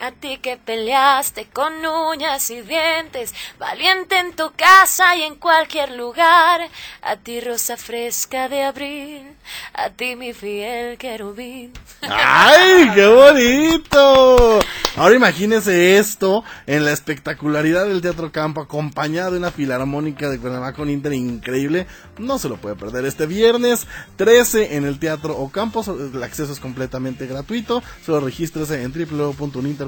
[0.00, 5.92] A ti que peleaste con uñas y dientes, valiente en tu casa y en cualquier
[5.92, 6.68] lugar.
[7.02, 9.36] A ti rosa fresca de abril,
[9.72, 11.72] a ti mi fiel querubín.
[12.02, 14.60] ¡Ay, qué bonito!
[14.96, 20.76] Ahora imagínese esto en la espectacularidad del Teatro Campo, acompañado de una filarmónica de Cuernavaca
[20.76, 21.86] con Inter increíble.
[22.18, 25.84] No se lo puede perder este viernes 13 en el Teatro Ocampo.
[26.12, 27.82] El acceso es completamente gratuito.
[28.04, 28.92] Solo regístrese en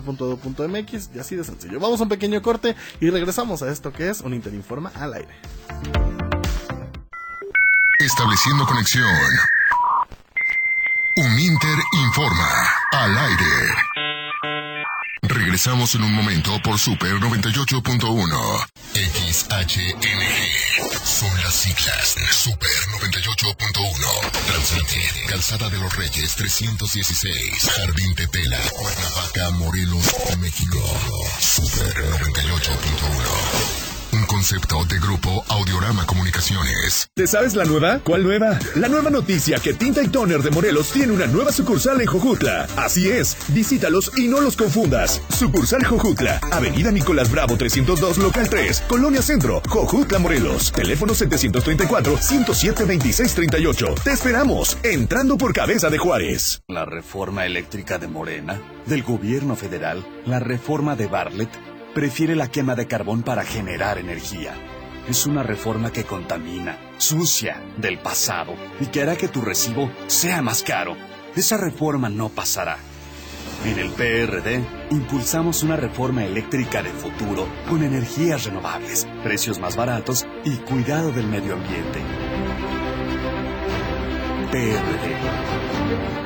[0.01, 1.81] www.uninter.edu.mx y así de sencillo.
[1.81, 5.35] Vamos a un pequeño corte y regresamos a esto que es un Interinforma al aire.
[7.99, 9.07] Estableciendo conexión.
[11.17, 12.49] Un Inter informa
[12.93, 14.16] al aire.
[15.57, 18.67] Regresamos en un momento por Super 98.1.
[18.93, 19.97] XHNE.
[21.03, 22.69] Son las siglas Super
[23.01, 24.31] 98.1.
[24.49, 25.11] Transmitir.
[25.31, 27.71] Calzada de los Reyes 316.
[27.75, 28.61] Jardín Tetela.
[28.69, 30.79] Cuernavaca, Morelos, México.
[31.41, 33.86] Super 98.1
[34.27, 37.09] concepto de Grupo Audiorama Comunicaciones.
[37.15, 38.01] ¿Te sabes la nueva?
[38.05, 38.59] ¿Cuál nueva?
[38.75, 42.67] La nueva noticia que Tinta y Toner de Morelos tiene una nueva sucursal en Jojutla.
[42.77, 45.21] Así es, visítalos y no los confundas.
[45.29, 50.73] Sucursal Jojutla, Avenida Nicolás Bravo 302, local 3, Colonia Centro, Jojutla, Morelos.
[50.73, 54.03] Teléfono 734-107-2638.
[54.03, 56.63] Te esperamos, entrando por Cabeza de Juárez.
[56.69, 62.75] La reforma eléctrica de Morena, del gobierno federal, la reforma de Bartlett prefiere la quema
[62.75, 64.53] de carbón para generar energía.
[65.09, 70.43] Es una reforma que contamina, sucia, del pasado y que hará que tu recibo sea
[70.43, 70.95] más caro.
[71.35, 72.77] Esa reforma no pasará.
[73.65, 80.27] En el PRD impulsamos una reforma eléctrica de futuro con energías renovables, precios más baratos
[80.45, 82.01] y cuidado del medio ambiente.
[84.53, 86.26] PRD.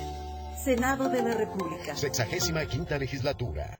[0.63, 1.95] Senado de la República.
[1.95, 3.79] Sexagésima quinta legislatura.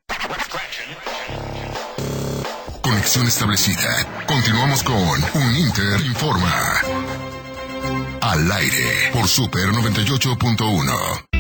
[2.82, 4.26] Conexión establecida.
[4.28, 6.82] Continuamos con Un Inter Informa.
[8.22, 11.31] Al aire por Super 98.1.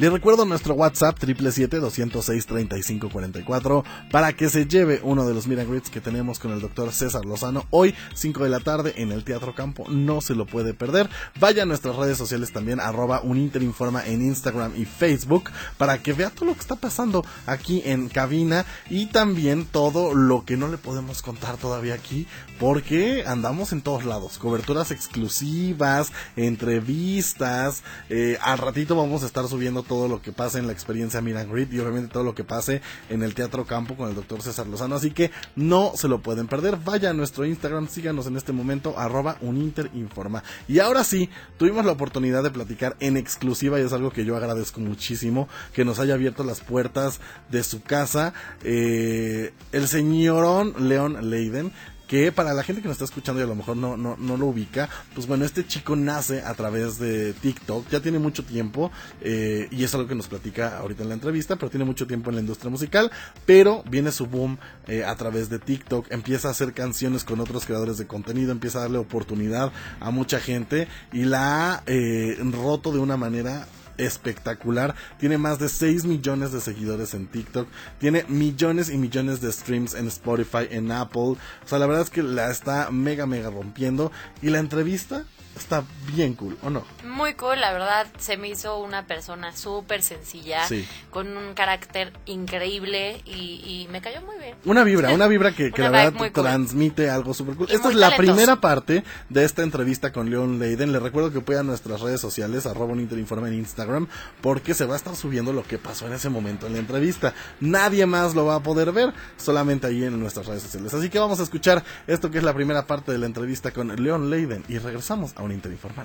[0.00, 6.38] Les recuerdo nuestro WhatsApp 777-206-3544 para que se lleve uno de los Miragrids que tenemos
[6.38, 9.84] con el doctor César Lozano hoy 5 de la tarde en el Teatro Campo.
[9.90, 11.10] No se lo puede perder.
[11.38, 16.30] Vaya a nuestras redes sociales también, arroba Uninterinforma en Instagram y Facebook para que vea
[16.30, 20.78] todo lo que está pasando aquí en cabina y también todo lo que no le
[20.78, 22.26] podemos contar todavía aquí
[22.58, 24.38] porque andamos en todos lados.
[24.38, 27.82] Coberturas exclusivas, entrevistas.
[28.08, 31.50] Eh, al ratito vamos a estar subiendo todo lo que pase en la experiencia Miran
[31.50, 34.68] Grid y obviamente todo lo que pase en el Teatro Campo con el doctor César
[34.68, 34.94] Lozano.
[34.94, 36.76] Así que no se lo pueden perder.
[36.76, 40.44] Vaya a nuestro Instagram, síganos en este momento, arroba uninterinforma.
[40.68, 41.28] Y ahora sí,
[41.58, 45.84] tuvimos la oportunidad de platicar en exclusiva y es algo que yo agradezco muchísimo, que
[45.84, 47.18] nos haya abierto las puertas
[47.50, 48.32] de su casa.
[48.62, 51.72] Eh, el señorón León Leiden
[52.10, 54.36] que para la gente que nos está escuchando y a lo mejor no, no, no
[54.36, 58.90] lo ubica, pues bueno, este chico nace a través de TikTok, ya tiene mucho tiempo
[59.20, 62.30] eh, y es algo que nos platica ahorita en la entrevista, pero tiene mucho tiempo
[62.30, 63.12] en la industria musical,
[63.46, 64.58] pero viene su boom
[64.88, 68.78] eh, a través de TikTok, empieza a hacer canciones con otros creadores de contenido, empieza
[68.78, 73.68] a darle oportunidad a mucha gente y la ha eh, roto de una manera
[74.04, 74.94] espectacular.
[75.18, 77.68] Tiene más de 6 millones de seguidores en TikTok.
[77.98, 81.20] Tiene millones y millones de streams en Spotify, en Apple.
[81.32, 84.12] O sea, la verdad es que la está mega, mega rompiendo.
[84.42, 85.24] Y la entrevista
[85.60, 85.84] está
[86.14, 86.84] bien cool, ¿o no?
[87.04, 90.66] Muy cool, la verdad, se me hizo una persona súper sencilla,
[91.10, 94.54] con un carácter increíble y, me cayó muy bien.
[94.64, 97.68] Una vibra, una vibra que, la verdad transmite algo súper cool.
[97.70, 100.92] esta es la primera parte de esta entrevista con Leon Leiden.
[100.92, 104.08] Le recuerdo que puedan nuestras redes sociales, arroba un Interinforme en Instagram,
[104.40, 107.34] porque se va a estar subiendo lo que pasó en ese momento en la entrevista.
[107.60, 110.94] Nadie más lo va a poder ver, solamente ahí en nuestras redes sociales.
[110.94, 113.94] Así que vamos a escuchar esto que es la primera parte de la entrevista con
[114.02, 116.04] Leon Leiden y regresamos a un Interinforma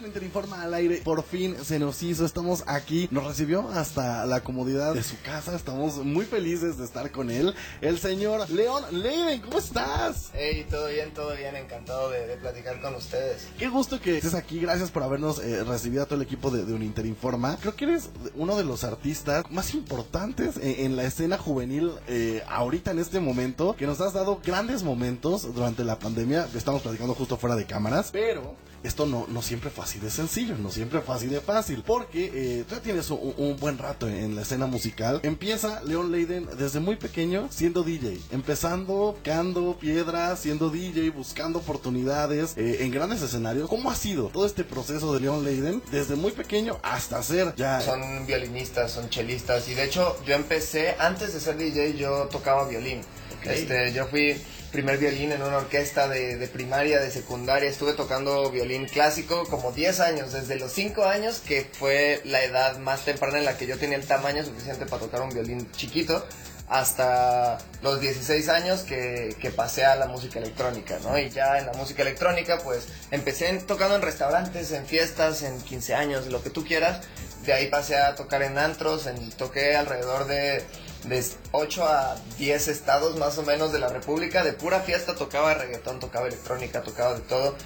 [0.00, 4.42] del Interinforma al aire, por fin se nos hizo, estamos aquí, nos recibió hasta la
[4.42, 9.40] comodidad de su casa, estamos muy felices de estar con él, el señor León Leiden,
[9.40, 10.30] ¿cómo estás?
[10.32, 13.48] Hey, todo bien, todo bien, encantado de, platicar con ustedes.
[13.58, 16.64] Qué gusto que estés aquí, gracias por habernos eh, recibido a todo el equipo de,
[16.64, 17.58] de un Interinforma.
[17.60, 22.90] Creo que eres uno de los artistas más importantes en, la escena juvenil eh, ahorita
[22.92, 27.36] en este momento, que nos has dado grandes momentos durante la pandemia, estamos platicando justo
[27.36, 31.14] fuera de cámaras, pero esto no, no siempre fue así de sencillo, no siempre fue
[31.14, 35.20] así de fácil, porque eh, tú ya tienes un, buen rato en la escena musical.
[35.22, 42.56] Empieza Leon Leiden desde muy pequeño siendo DJ, empezando, cando piedras, siendo DJ, buscando oportunidades
[42.56, 43.68] eh, en grandes escenarios.
[43.68, 47.80] ¿Cómo ha sido todo este proceso de Leon Leiden desde muy pequeño hasta ser ya?
[47.80, 52.66] Son violinistas, son chelistas y de hecho yo empecé, antes de ser DJ yo tocaba
[52.68, 53.00] violín.
[53.44, 54.36] Este, yo fui
[54.70, 57.68] primer violín en una orquesta de, primaria, de secundaria.
[57.68, 62.78] Estuve tocando violín clásico como 10 años, desde los 5 años, que fue la edad
[62.78, 66.24] más temprana en la que yo tenía el tamaño suficiente para tocar un violín chiquito,
[66.68, 71.18] hasta los 16 años que, que pasé a la música electrónica, ¿no?
[71.18, 75.94] Y ya en la música electrónica, pues empecé tocando en restaurantes, en fiestas, en 15
[75.94, 77.00] años, lo que tú quieras.
[77.44, 80.62] De ahí pasé a tocar en antros, en, toqué alrededor de
[81.04, 85.54] de 8 a 10 estados más o menos de la República, de pura fiesta, tocaba
[85.54, 87.56] reggaetón, tocaba electrónica, tocaba de todo.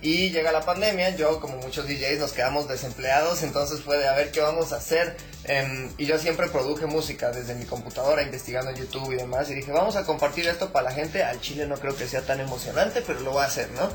[0.00, 4.14] Y llega la pandemia, yo como muchos DJs nos quedamos desempleados, entonces fue de a
[4.14, 5.16] ver qué vamos a hacer.
[5.42, 9.50] Em, y yo siempre produje música desde mi computadora, investigando en YouTube y demás.
[9.50, 11.24] Y dije, vamos a compartir esto para la gente.
[11.24, 13.90] Al chile no creo que sea tan emocionante, pero lo voy a hacer, ¿no?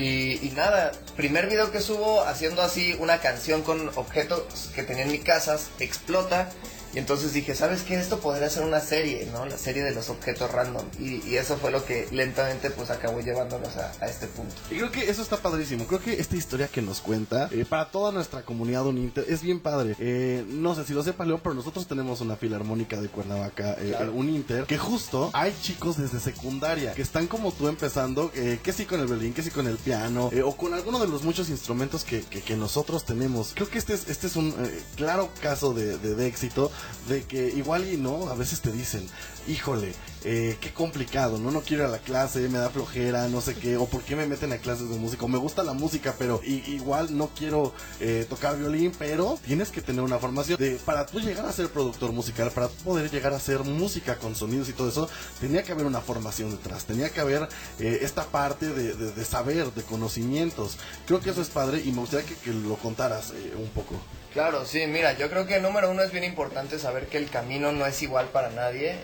[0.00, 5.04] Y, y nada, primer video que subo haciendo así una canción con objetos que tenía
[5.04, 6.50] en mi casa, explota
[6.94, 7.96] y entonces dije, ¿sabes qué?
[7.96, 9.44] Esto podría ser una serie, ¿no?
[9.44, 10.86] La serie de los objetos random.
[10.98, 14.54] Y, eso fue lo que lentamente pues acabó llevándonos a, este punto.
[14.70, 15.86] Y creo que eso está padrísimo.
[15.86, 19.60] Creo que esta historia que nos cuenta, eh, para toda nuestra comunidad Uninter, es bien
[19.60, 19.94] padre.
[19.98, 23.94] Eh, no sé si lo sepa Leo, pero nosotros tenemos una filarmónica de Cuernavaca, eh,
[24.12, 28.86] Uninter, que justo hay chicos desde secundaria que están como tú empezando, eh, que sí
[28.86, 32.04] con el violín, que sí con el piano, o con alguno de los muchos instrumentos
[32.04, 33.52] que, que, nosotros tenemos.
[33.54, 34.54] Creo que este es, este es un
[34.96, 36.72] claro caso de, de éxito
[37.08, 39.06] de que igual y no, a veces te dicen,
[39.46, 39.92] híjole,
[40.24, 41.50] eh, qué complicado, ¿no?
[41.50, 44.16] No quiero ir a la clase, me da flojera, no sé qué, o por qué
[44.16, 48.26] me meten a clases de música, me gusta la música, pero igual no quiero eh,
[48.28, 52.12] tocar violín, pero tienes que tener una formación de, para tú llegar a ser productor
[52.12, 55.08] musical, para poder llegar a hacer música con sonidos y todo eso,
[55.40, 59.82] tenía que haber una formación detrás, tenía que haber eh, esta parte de, saber, de
[59.82, 60.78] conocimientos.
[61.06, 63.94] Creo que eso es padre y me gustaría que, que lo contaras un poco.
[64.32, 67.72] Claro, sí, mira, yo creo que número uno es bien importante saber que el camino
[67.72, 68.94] no es igual para nadie.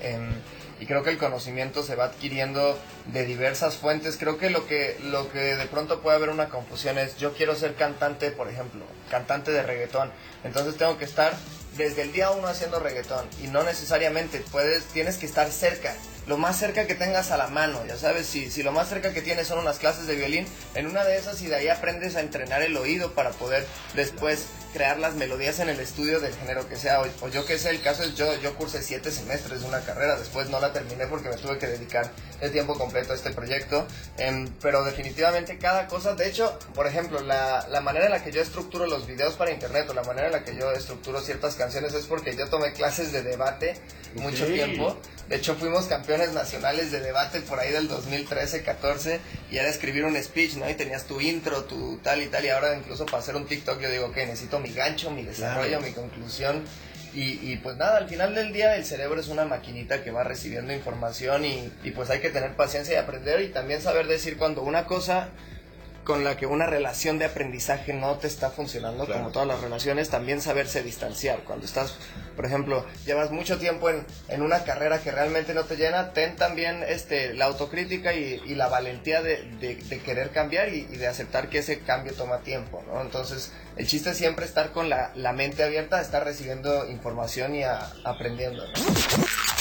[0.81, 4.17] Y creo que el conocimiento se va adquiriendo de diversas fuentes.
[4.19, 7.55] Creo que lo que lo que de pronto puede haber una confusión es yo quiero
[7.55, 10.11] ser cantante, por ejemplo, cantante de reggaetón,
[10.43, 11.33] entonces tengo que estar
[11.77, 15.95] desde el día uno haciendo reggaetón y no necesariamente puedes tienes que estar cerca
[16.27, 19.13] lo más cerca que tengas a la mano, ya sabes, si, si lo más cerca
[19.13, 22.17] que tienes son unas clases de violín, en una de esas y de ahí aprendes
[22.17, 26.69] a entrenar el oído para poder después crear las melodías en el estudio del género
[26.69, 27.01] que sea.
[27.01, 30.17] O, yo que sé, el caso es yo, yo cursé siete semestres de una carrera,
[30.17, 32.11] después no la terminé porque me tuve que dedicar
[32.41, 33.87] el tiempo completo a este proyecto.
[34.19, 38.33] Em, pero definitivamente cada cosa, de hecho, por ejemplo, la, la manera en la que
[38.33, 41.55] yo estructuro los videos para internet o la manera en la que yo estructuro ciertas
[41.55, 43.81] canciones es porque yo tomé clases de debate
[44.17, 44.97] mucho tiempo.
[45.29, 49.19] De hecho, fuimos campeones nacionales de debate por ahí del 2013-14
[49.51, 50.69] y era escribir un speech, ¿no?
[50.69, 52.45] Y tenías tu intro, tu tal y tal.
[52.45, 55.81] Y ahora incluso para hacer un TikTok yo digo que necesito mi gancho, mi desarrollo,
[55.81, 56.65] mi conclusión.
[57.15, 60.25] Y, y, pues nada, al final del día el cerebro es una maquinita que va
[60.25, 64.37] recibiendo información y, y pues hay que tener paciencia y aprender y también saber decir
[64.37, 65.29] cuando una cosa
[66.05, 70.11] con la que una relación de aprendizaje no te está funcionando, como todas las relaciones,
[70.11, 71.41] también saberse distanciar.
[71.45, 71.97] Cuando estás,
[72.37, 76.37] por ejemplo, llevas mucho tiempo en, en una carrera que realmente no te llena, ten
[76.37, 81.07] también este, la autocrítica y, y la valentía de, de, querer cambiar y, y, de
[81.07, 83.01] aceptar que ese cambio toma tiempo, ¿no?
[83.01, 87.63] Entonces, el chiste es siempre estar con la, la mente abierta, estar recibiendo información y
[87.63, 89.54] a, aprendiendo, ¿no?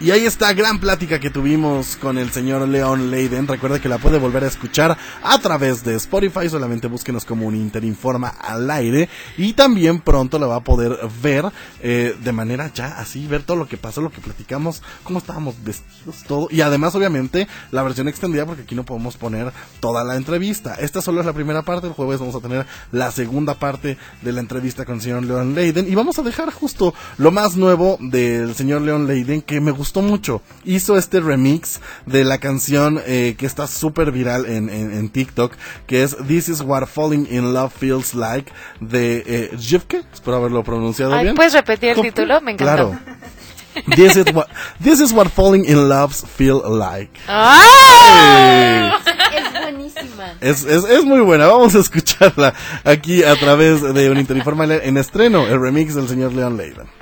[0.00, 3.48] Y ahí está, gran plática que tuvimos con el señor Leon Leiden.
[3.48, 6.48] Recuerda que la puede volver a escuchar a través de Spotify.
[6.48, 9.08] Solamente búsquenos como un Interinforma al aire.
[9.36, 11.46] Y también pronto la va a poder ver
[11.80, 15.56] eh, de manera ya así, ver todo lo que pasó, lo que platicamos, cómo estábamos
[15.64, 16.46] vestidos, todo.
[16.48, 20.76] Y además, obviamente, la versión extendida porque aquí no podemos poner toda la entrevista.
[20.76, 21.88] Esta solo es la primera parte.
[21.88, 25.56] El jueves vamos a tener la segunda parte de la entrevista con el señor Leon
[25.56, 25.90] Leiden.
[25.90, 29.87] Y vamos a dejar justo lo más nuevo del señor Leon Leiden que me gustó
[29.96, 30.42] mucho.
[30.64, 35.52] Hizo este remix de la canción eh, que está súper viral en, en, TikTok,
[35.86, 40.04] que es This is what falling in love feels like de eh, Jivke.
[40.12, 41.34] Espero haberlo pronunciado bien.
[41.34, 42.40] ¿Puedes repetir el título?
[42.40, 42.90] Me encantó.
[42.90, 42.98] Claro.
[43.94, 44.48] This is what
[44.80, 47.10] this is what falling in love feels like.
[47.28, 48.98] ¡Ah!
[49.34, 50.34] Es buenísima.
[50.40, 51.46] Es, es, es, muy buena.
[51.46, 56.32] Vamos a escucharla aquí a través de un Interinformal en estreno, el remix del señor
[56.32, 56.97] Leon Leiden.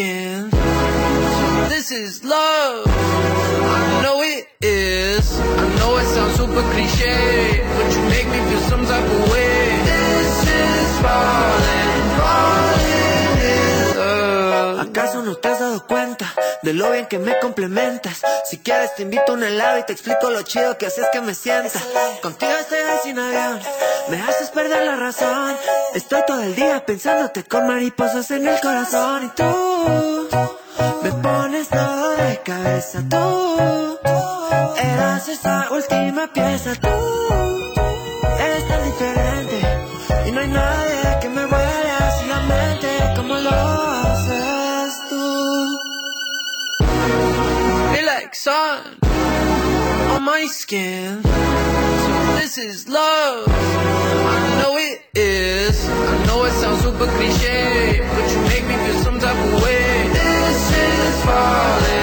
[0.00, 0.50] Skin.
[1.68, 2.86] This is love.
[2.86, 5.38] I know it is.
[5.40, 9.64] I know it sounds super cliche, but you make me feel some type of way.
[9.90, 11.49] This is falling,
[16.70, 18.22] de lo bien que me complementas?
[18.44, 21.20] Si quieres te invito a un helado y te explico lo chido que haces que
[21.20, 21.80] me sienta.
[22.22, 23.60] Contigo estoy sin avión,
[24.08, 25.56] me haces perder la razón.
[25.94, 30.28] Estoy todo el día pensándote con mariposas en el corazón y tú
[31.02, 33.02] me pones todo de cabeza.
[33.10, 33.98] Tú
[34.76, 36.74] eras esa última pieza.
[36.76, 36.88] Tú
[38.38, 40.99] eres tan diferente y no hay nadie
[48.50, 48.98] sun
[50.14, 51.22] on my skin.
[51.22, 53.44] So this is love.
[54.36, 55.76] I know it is.
[55.88, 57.60] I know it sounds super cliche,
[58.14, 59.84] but you make me feel some type of way.
[60.18, 61.99] This is falling,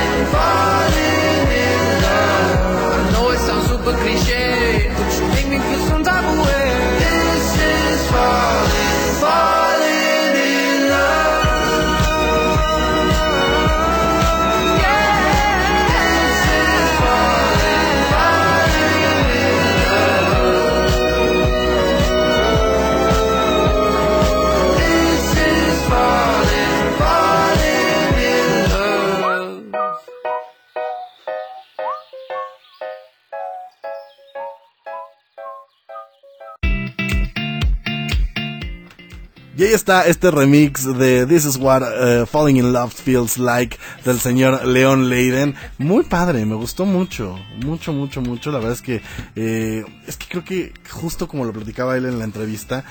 [39.67, 44.17] ahí está este remix de This is what uh, Falling in Love Feels Like del
[44.17, 45.55] señor Leon Leiden.
[45.77, 48.51] Muy padre, me gustó mucho, mucho, mucho, mucho.
[48.51, 49.01] La verdad es que,
[49.35, 52.85] eh, es que creo que justo como lo platicaba él en la entrevista,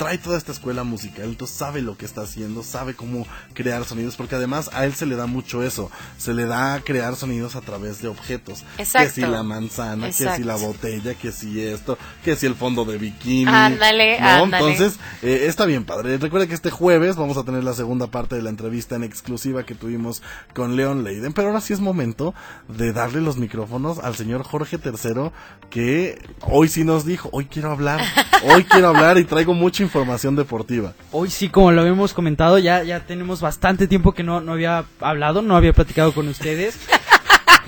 [0.00, 4.16] trae toda esta escuela musical, entonces sabe lo que está haciendo, sabe cómo crear sonidos,
[4.16, 7.60] porque además a él se le da mucho eso, se le da crear sonidos a
[7.60, 8.64] través de objetos.
[8.78, 9.08] Exacto.
[9.08, 12.86] Que si la manzana, que si la botella, que si esto, que si el fondo
[12.86, 13.44] de bikini.
[13.46, 14.72] Ándale, ándale.
[14.72, 16.16] Entonces, eh, está bien padre.
[16.16, 19.66] Recuerda que este jueves vamos a tener la segunda parte de la entrevista en exclusiva
[19.66, 20.22] que tuvimos
[20.54, 22.32] con Leon Leiden, pero ahora sí es momento
[22.68, 25.30] de darle los micrófonos al señor Jorge III,
[25.68, 28.00] que hoy sí nos dijo, hoy quiero hablar,
[28.44, 29.89] hoy quiero hablar y traigo mucha información
[30.36, 30.94] deportiva.
[31.12, 34.84] Hoy sí, como lo habíamos comentado, ya, ya tenemos bastante tiempo que no, no había
[35.00, 36.78] hablado, no había platicado con ustedes.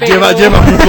[0.00, 0.84] Lleva, lleva mucho,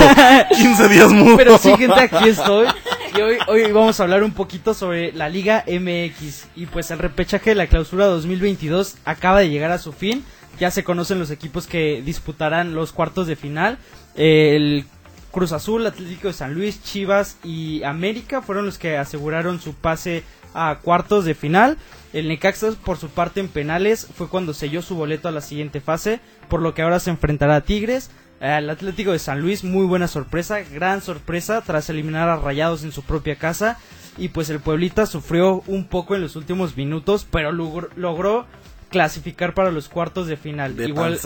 [0.55, 1.37] 15 días mucho.
[1.37, 2.67] Pero sí, gente, aquí estoy.
[3.15, 6.47] Y hoy, hoy vamos a hablar un poquito sobre la Liga MX.
[6.55, 10.23] Y pues el repechaje de la clausura 2022 acaba de llegar a su fin.
[10.59, 13.77] Ya se conocen los equipos que disputarán los cuartos de final.
[14.15, 14.85] El
[15.33, 20.23] Cruz Azul, Atlético de San Luis, Chivas y América fueron los que aseguraron su pase
[20.53, 21.79] a cuartos de final.
[22.13, 25.81] El Necaxa, por su parte en penales, fue cuando selló su boleto a la siguiente
[25.81, 26.19] fase,
[26.49, 28.11] por lo que ahora se enfrentará a Tigres.
[28.39, 32.91] El Atlético de San Luis, muy buena sorpresa, gran sorpresa tras eliminar a Rayados en
[32.91, 33.79] su propia casa.
[34.19, 38.45] Y pues el Pueblita sufrió un poco en los últimos minutos, pero logró
[38.93, 40.79] clasificar para los cuartos de final.
[40.79, 41.19] igual,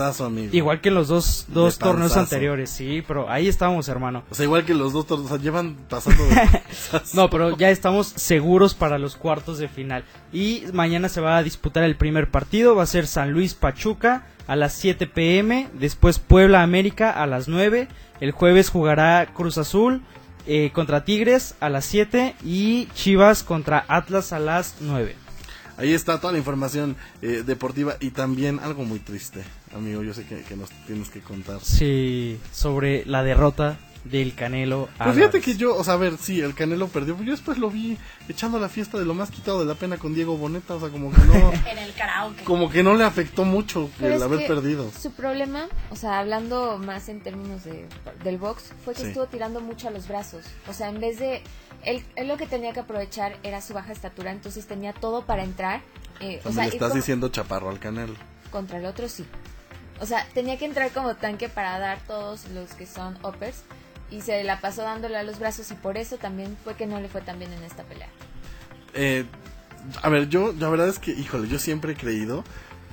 [0.53, 4.24] igual que en los dos, dos torneos anteriores, sí, pero ahí estamos, hermano.
[4.32, 6.24] O sea, igual que los dos torneos, o sea, llevan pasando.
[7.13, 10.05] no, pero ya estamos seguros para los cuartos de final.
[10.32, 14.26] Y mañana se va a disputar el primer partido, va a ser San Luis Pachuca
[14.47, 17.89] a las 7 pm, después Puebla América a las 9,
[18.22, 20.03] el jueves jugará Cruz Azul
[20.45, 25.26] eh, contra Tigres a las 7 y Chivas contra Atlas a las 9.
[25.78, 29.43] Ahí está toda la información eh, deportiva y también algo muy triste,
[29.75, 30.01] amigo.
[30.03, 31.59] Yo sé que, que, nos tienes que contar.
[31.61, 33.78] Sí, sobre la derrota
[34.09, 34.89] del Canelo.
[34.97, 37.57] Pues fíjate que yo, o sea, a ver, sí, el Canelo perdió, pero yo después
[37.57, 37.97] lo vi
[38.28, 40.89] echando la fiesta de lo más quitado de la pena con Diego Boneta, o sea,
[40.89, 41.53] como que no...
[41.69, 42.43] en el karaoke.
[42.43, 44.89] Como que no le afectó mucho el haber perdido.
[44.97, 47.88] Su problema, o sea, hablando más en términos de,
[48.23, 50.45] del box, fue que estuvo tirando mucho a los brazos.
[50.67, 51.41] O sea, en vez de...
[51.84, 55.43] Él, él, lo que tenía que aprovechar era su baja estatura, entonces tenía todo para
[55.43, 55.82] entrar.
[56.19, 58.15] Eh, o sea, le estás diciendo chaparro al Canelo.
[58.51, 59.25] Contra el otro sí.
[59.99, 63.63] O sea, tenía que entrar como tanque para dar todos los que son uppers
[64.11, 66.99] y se la pasó dándole a los brazos y por eso también fue que no
[66.99, 68.09] le fue tan bien en esta pelea.
[68.93, 69.25] Eh,
[70.01, 72.43] a ver, yo la verdad es que, híjole, yo siempre he creído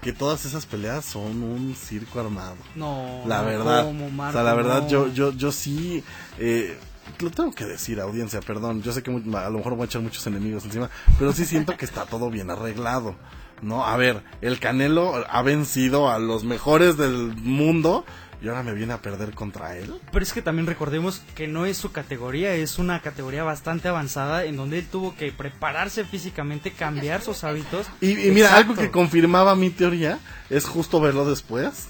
[0.03, 2.57] que todas esas peleas son un circo armado.
[2.75, 3.87] No, la verdad.
[3.87, 6.05] o sea, la verdad, yo, yo, yo sí.
[6.39, 6.79] Eh,
[7.21, 8.83] lo tengo que decir, audiencia, perdón.
[8.83, 11.77] Yo sé que a lo mejor voy a echar muchos enemigos encima, pero sí siento
[11.77, 13.15] que está todo bien arreglado.
[13.63, 13.87] ¿No?
[13.87, 18.05] A ver, el Canelo ha vencido a los mejores del mundo
[18.45, 19.95] y ahora me viene a perder contra él.
[20.13, 24.45] Pero es que también recordemos que no es su categoría, es una categoría bastante avanzada
[24.45, 27.87] en donde él tuvo que prepararse físicamente, cambiar sus hábitos.
[28.03, 30.19] Y, mira, algo que confirmaba mi teoría
[30.51, 31.89] es justo verlo después,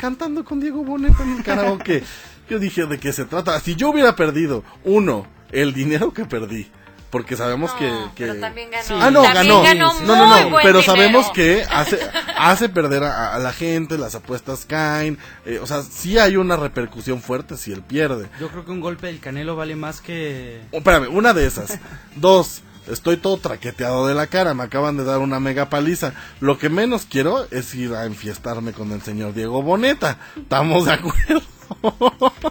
[0.00, 2.02] cantando con Diego Boneta en el karaoke.
[2.48, 3.58] Yo dije, ¿de qué se trata?
[3.60, 6.68] Si yo hubiera perdido, uno, el dinero que perdí
[7.14, 9.00] porque sabemos que, Pero también ganó.
[9.00, 9.62] Ah, no, ganó.
[9.62, 12.00] no, no, no, pero sabemos que hace,
[12.36, 15.16] hace perder a, la gente, las apuestas caen,
[15.46, 18.28] eh, o sea, sí hay una repercusión fuerte si él pierde.
[18.40, 20.62] Yo creo que un golpe del Canelo vale más que...
[20.72, 21.78] Oh, espérame, una de esas.
[22.16, 26.14] Dos, estoy todo traqueteado de la cara, me acaban de dar una mega paliza.
[26.40, 30.18] Lo que menos quiero es ir a enfiestarme con el señor Diego Boneta.
[30.36, 31.42] ¿Estamos de acuerdo?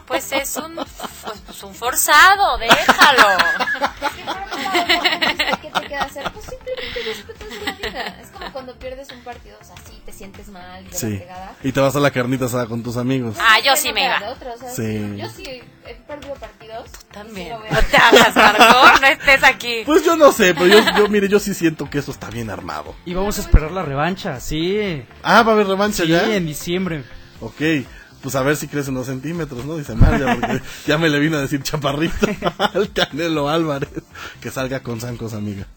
[0.07, 3.27] Pues es un, pues un forzado, déjalo.
[5.61, 6.31] ¿Qué te queda hacer?
[6.31, 8.19] Pues simplemente de la vida.
[8.21, 11.21] Es como cuando pierdes un partido, o sea, sí, te sientes mal, de sí.
[11.63, 13.37] Y te vas a la carnita asada con tus amigos.
[13.39, 14.19] Ah, yo sí me iba.
[14.75, 15.17] sí.
[15.17, 16.89] Yo sí he perdido partidos.
[17.11, 17.49] también.
[17.49, 19.83] no te hagas, Marco, no estés aquí.
[19.85, 22.49] Pues yo no sé, pero yo, yo, mire, yo sí siento que eso está bien
[22.49, 22.95] armado.
[23.05, 25.03] Y vamos a esperar la revancha, sí.
[25.23, 26.25] Ah, va a haber revancha ya.
[26.25, 27.03] Sí, en diciembre.
[27.41, 27.61] Ok
[28.23, 29.75] pues a ver si crece unos centímetros, ¿no?
[29.75, 32.25] Dice María, porque ya me le vino a decir chaparrito
[32.57, 33.89] al Canelo Álvarez.
[34.41, 35.67] Que salga con zancos, amiga.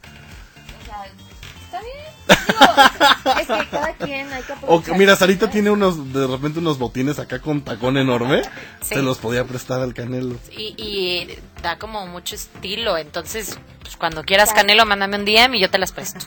[2.28, 7.18] Es que cada quien hay que o, Mira, Sarita tiene unos, de repente unos botines
[7.18, 8.42] acá con tacón enorme.
[8.80, 10.36] Se los podía prestar al Canelo.
[10.56, 15.60] Y, y da como mucho estilo, entonces pues cuando quieras Canelo, mándame un DM y
[15.60, 16.26] yo te las presto.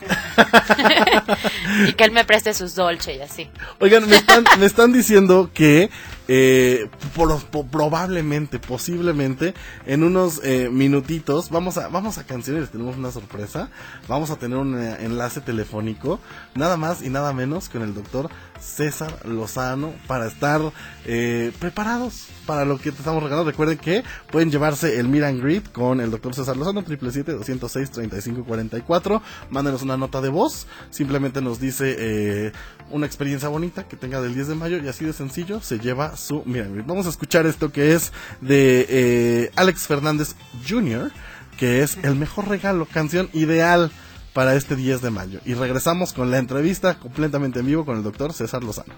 [1.86, 3.50] y que él me preste sus dolce y así.
[3.80, 5.90] Oigan, me están, me están diciendo que
[6.32, 6.88] eh,
[7.70, 9.54] probablemente, posiblemente,
[9.86, 13.70] en unos eh, minutitos, vamos a, vamos a canciones, tenemos una sorpresa.
[14.08, 16.18] Vamos a tener un eh, enlace telefónico,
[16.54, 18.28] nada más más y nada menos con el doctor
[18.58, 20.60] César Lozano para estar
[21.04, 23.50] eh, preparados para lo que te estamos regalando.
[23.50, 24.02] Recuerden que
[24.32, 29.22] pueden llevarse el Miran Grid con el doctor César Lozano, 777-206-3544.
[29.50, 30.66] Mándenos una nota de voz.
[30.90, 32.50] Simplemente nos dice eh,
[32.90, 36.16] una experiencia bonita que tenga del 10 de mayo y así de sencillo se lleva
[36.86, 40.34] Vamos a escuchar esto que es de eh, Alex Fernández
[40.68, 41.10] Jr.,
[41.58, 43.90] que es el mejor regalo, canción ideal
[44.32, 45.40] para este 10 de mayo.
[45.44, 48.94] Y regresamos con la entrevista completamente en vivo con el doctor César Lozano.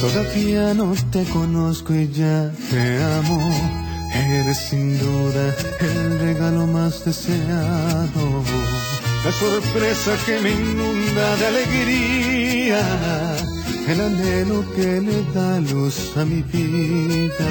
[0.00, 3.40] Todavía no te conozco y ya te amo.
[4.14, 8.44] Eres sin duda el regalo más deseado.
[9.24, 13.36] La sorpresa que me inunda de alegría.
[13.88, 17.50] El anhelo que le da luz a mi vida.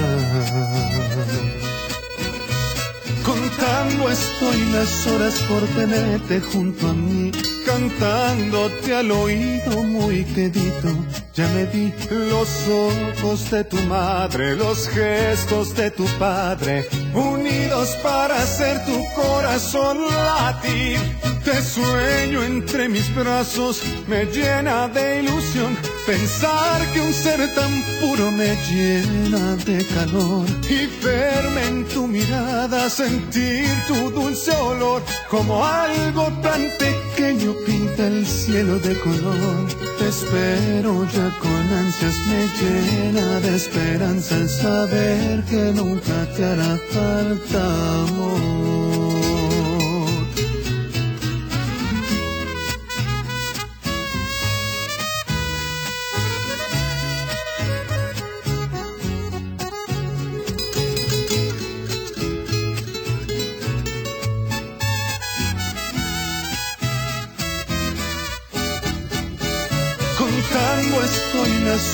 [3.25, 7.29] Contando estoy las horas por tenerte junto a mí,
[7.65, 10.95] cantándote al oído muy quedito.
[11.37, 18.41] Ya me di los ojos de tu madre, los gestos de tu padre, unidos para
[18.41, 20.97] hacer tu corazón latir.
[21.45, 25.77] Te sueño entre mis brazos, me llena de ilusión.
[26.07, 27.71] Pensar que un ser tan
[28.01, 30.45] puro me llena de calor.
[30.69, 35.01] Y verme en tu mirada, sentir tu dulce olor.
[35.29, 39.67] Como algo tan pequeño pinta el cielo de color.
[39.99, 46.79] Te espero ya con ansias, me llena de esperanza el saber que nunca te hará
[46.91, 48.86] falta amor.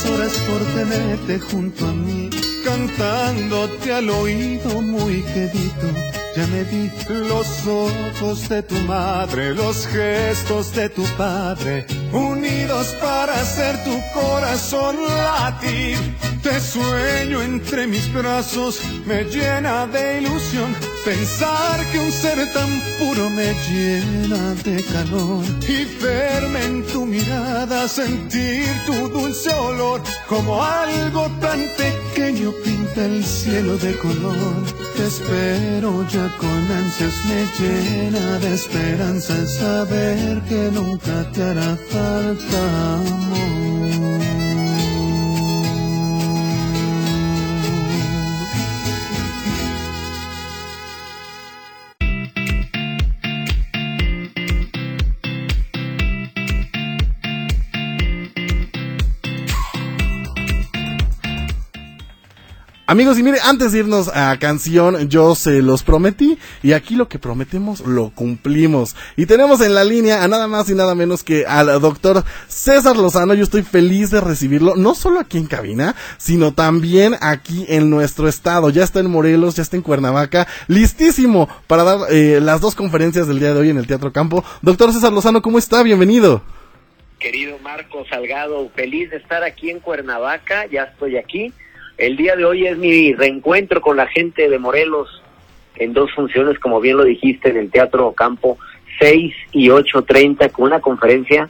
[0.10, 2.30] Horas por tenerte junto a mí,
[2.64, 5.88] cantándote al oído muy quedito.
[6.36, 6.92] Ya me di
[7.30, 14.96] los ojos de tu madre, los gestos de tu padre, unidos para hacer tu corazón
[15.04, 15.98] latir.
[16.44, 20.76] Te sueño entre mis brazos, me llena de ilusión.
[21.06, 25.42] Pensar que un ser tan puro me llena de calor.
[25.62, 30.02] Y verme en tu mirada, sentir tu dulce olor.
[30.28, 34.66] Como algo tan pequeño pinta el cielo de color.
[34.98, 41.78] Te espero ya con ansias, me llena de esperanza el saber que nunca te hará
[41.90, 43.53] falta amor.
[62.94, 67.08] Amigos, y mire, antes de irnos a canción, yo se los prometí y aquí lo
[67.08, 68.96] que prometemos lo cumplimos.
[69.18, 72.96] Y tenemos en la línea a nada más y nada menos que al doctor César
[72.96, 73.34] Lozano.
[73.34, 78.28] Yo estoy feliz de recibirlo, no solo aquí en cabina, sino también aquí en nuestro
[78.28, 78.70] estado.
[78.70, 83.28] Ya está en Morelos, ya está en Cuernavaca, listísimo para dar eh, las dos conferencias
[83.28, 84.46] del día de hoy en el Teatro Campo.
[84.62, 85.82] Doctor César Lozano, ¿cómo está?
[85.82, 86.44] Bienvenido.
[87.18, 91.52] Querido Marco Salgado, feliz de estar aquí en Cuernavaca, ya estoy aquí
[91.98, 95.22] el día de hoy es mi reencuentro con la gente de Morelos
[95.76, 98.58] en dos funciones, como bien lo dijiste, en el Teatro Campo,
[99.00, 101.50] 6 y 8.30, con una conferencia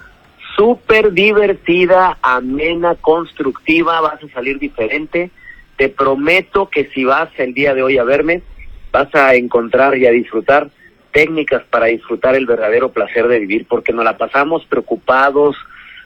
[0.56, 5.30] súper divertida, amena, constructiva, vas a salir diferente.
[5.78, 8.44] Te prometo que si vas el día de hoy a verme,
[8.92, 10.70] vas a encontrar y a disfrutar
[11.12, 15.56] técnicas para disfrutar el verdadero placer de vivir, porque nos la pasamos preocupados,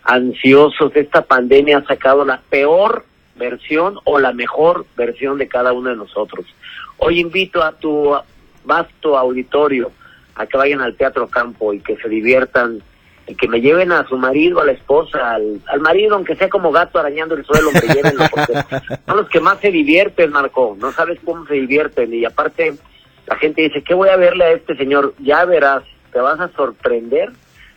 [0.04, 0.96] ansiosos.
[0.96, 3.06] Esta pandemia ha sacado la peor
[3.38, 6.46] versión o la mejor versión de cada uno de nosotros.
[6.98, 8.16] Hoy invito a tu
[8.64, 9.92] vasto auditorio
[10.36, 12.82] a que vayan al Teatro Campo y que se diviertan
[13.28, 16.72] y que me lleven a su marido, a la esposa, al, marido, aunque sea como
[16.72, 18.54] gato arañando el suelo, me llévenlo, porque
[19.06, 22.76] son los que más se divierten, Marco, no sabes cómo se divierten, y aparte
[23.28, 25.14] la gente dice, ¿qué voy a verle a este señor?
[25.20, 25.84] Ya verás,
[26.14, 27.32] te vas a sorprender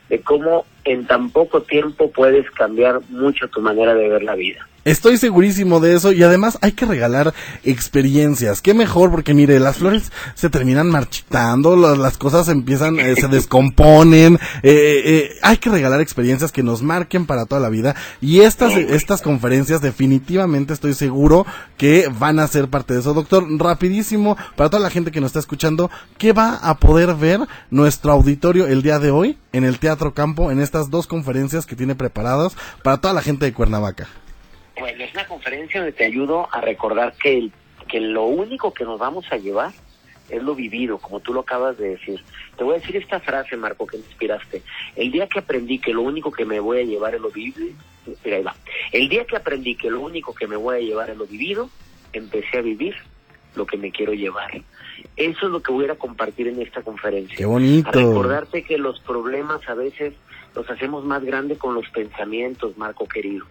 [0.09, 4.69] de cómo en tan poco tiempo puedes cambiar mucho tu manera de ver la vida.
[4.91, 7.33] Estoy segurísimo de eso y además hay que regalar
[7.63, 8.61] experiencias.
[8.61, 14.35] Qué mejor porque mire, las flores se terminan marchitando, las, cosas empiezan, eh, se descomponen.
[14.35, 18.41] Eh, eh, eh, hay que regalar experiencias que nos marquen para toda la vida y
[18.41, 23.15] estas, estas conferencias definitivamente estoy seguro que van a ser parte de eso.
[23.15, 25.89] Doctor, rapidísimo, para toda la gente que nos está escuchando,
[26.19, 27.39] ¿qué va a poder ver
[27.71, 31.77] nuestro auditorio el día de hoy en el Teatro Campo en estas dos conferencias que
[31.77, 34.09] tiene preparadas para toda la gente de Cuernavaca?
[34.81, 37.53] Bueno, es una conferencia donde te ayudo a recordar que, el,
[37.87, 39.73] que lo único que nos vamos a llevar
[40.31, 42.21] es lo vivido, como tú lo acabas de decir.
[42.57, 44.63] Te voy a decir esta frase, Marco, que me inspiraste.
[44.97, 47.67] El día que aprendí que lo único que me voy a llevar es lo vivido,
[48.25, 48.57] mira, ahí va.
[48.93, 51.69] El día que aprendí que lo único que me voy a llevar es lo vivido,
[52.13, 52.95] empecé a vivir
[53.57, 54.63] lo que me quiero llevar.
[55.17, 57.37] Eso es lo que voy a compartir en esta conferencia.
[57.37, 57.91] Qué bonito.
[57.91, 60.15] recordarte que los problemas a veces
[60.55, 63.47] los hacemos más grandes con los pensamientos, Marco querido.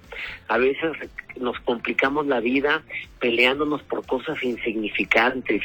[0.47, 0.91] A veces
[1.37, 2.83] nos complicamos la vida
[3.19, 5.63] peleándonos por cosas insignificantes.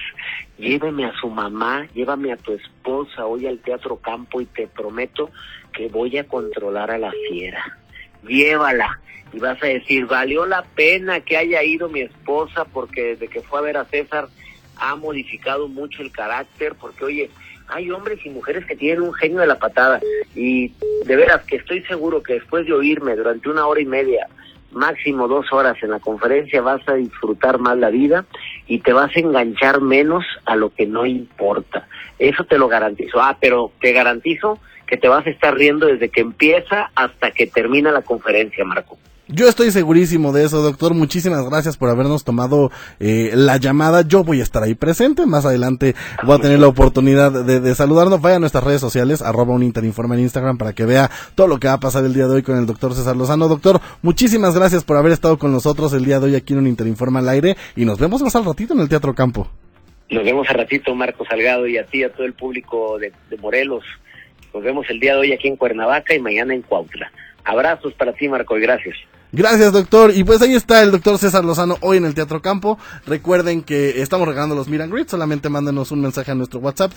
[0.58, 5.30] Llévame a su mamá, llévame a tu esposa hoy al Teatro Campo y te prometo
[5.72, 7.78] que voy a controlar a la fiera.
[8.26, 9.00] Llévala
[9.32, 13.42] y vas a decir, valió la pena que haya ido mi esposa porque desde que
[13.42, 14.28] fue a ver a César
[14.76, 17.30] ha modificado mucho el carácter, porque oye,
[17.68, 20.00] hay hombres y mujeres que tienen un genio de la patada
[20.34, 20.72] y
[21.04, 24.28] de veras que estoy seguro que después de oírme durante una hora y media,
[24.72, 28.26] máximo dos horas en la conferencia vas a disfrutar más la vida
[28.66, 31.86] y te vas a enganchar menos a lo que no importa.
[32.18, 33.20] Eso te lo garantizo.
[33.20, 37.46] Ah, pero te garantizo que te vas a estar riendo desde que empieza hasta que
[37.46, 38.98] termina la conferencia, Marco.
[39.26, 40.92] Yo estoy segurísimo de eso, doctor.
[40.92, 42.70] Muchísimas gracias por habernos tomado
[43.00, 44.02] eh, la llamada.
[44.06, 45.24] Yo voy a estar ahí presente.
[45.24, 45.94] Más adelante
[46.24, 48.20] voy a tener la oportunidad de, saludarnos.
[48.20, 51.58] Vaya a nuestras redes sociales, arroba un interinforme en Instagram para que vea todo lo
[51.58, 53.48] que va a pasar el día de hoy con el doctor César Lozano.
[53.48, 56.66] Doctor, muchísimas gracias por haber estado con nosotros el día de hoy aquí en un
[56.66, 59.48] Interinforme al aire y nos vemos más al ratito en el Teatro Campo.
[60.10, 63.38] Nos vemos al ratito, Marco Salgado, y a ti, a todo el público de, de
[63.38, 63.84] Morelos.
[64.52, 67.10] Nos vemos el día de hoy aquí en Cuernavaca y mañana en Cuautla.
[67.44, 68.96] Abrazos para ti, Marco, y gracias.
[69.36, 70.12] Gracias, doctor.
[70.14, 72.78] Y pues ahí está el doctor César Lozano hoy en el Teatro Campo.
[73.04, 75.08] Recuerden que estamos regalando los Miran Grid.
[75.08, 76.92] Solamente mándenos un mensaje a nuestro WhatsApp,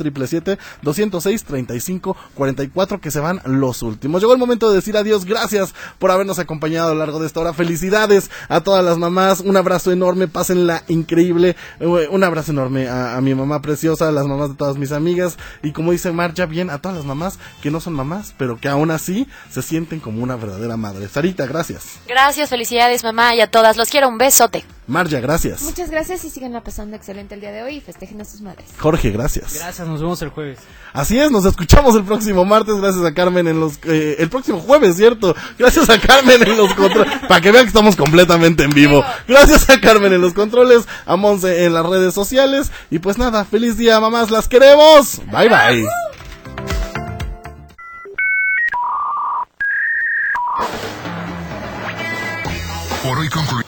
[0.84, 4.22] 777-206-3544, que se van los últimos.
[4.22, 5.26] Llegó el momento de decir adiós.
[5.26, 7.54] Gracias por habernos acompañado a lo largo de esta hora.
[7.54, 9.40] Felicidades a todas las mamás.
[9.40, 10.28] Un abrazo enorme.
[10.28, 11.56] Pásenla increíble.
[11.80, 15.40] Eh, un abrazo enorme a, mi mamá preciosa, a las mamás de todas mis amigas.
[15.64, 18.70] Y como dice Marja, bien a todas las mamás que no son mamás, pero que
[18.70, 21.08] aún así se sienten como una verdadera madre.
[21.08, 21.98] Sarita, gracias.
[22.08, 23.78] Gracias Gracias, felicidades mamá y a todas.
[23.78, 24.66] Los quiero, un besote.
[24.86, 25.62] Marja, gracias.
[25.62, 28.68] Muchas gracias y sigan pasando excelente el día de hoy y festejen a sus madres.
[28.78, 29.54] Jorge, gracias.
[29.54, 30.60] Gracias, nos vemos el jueves.
[30.92, 32.76] Así es, nos escuchamos el próximo martes.
[32.76, 33.80] Gracias a Carmen en los.
[33.86, 35.38] Eh, el próximo jueves, ¿cierto?
[35.58, 37.14] Gracias a Carmen en los controles.
[37.30, 39.06] para que vean que estamos completamente en vivo.
[39.26, 42.74] Gracias a Carmen en los controles, a Monse en las redes sociales.
[42.92, 45.22] Y pues nada, feliz día, mamás, las queremos.
[45.32, 45.88] Bye bye.
[53.08, 53.67] Por hoy concluimos.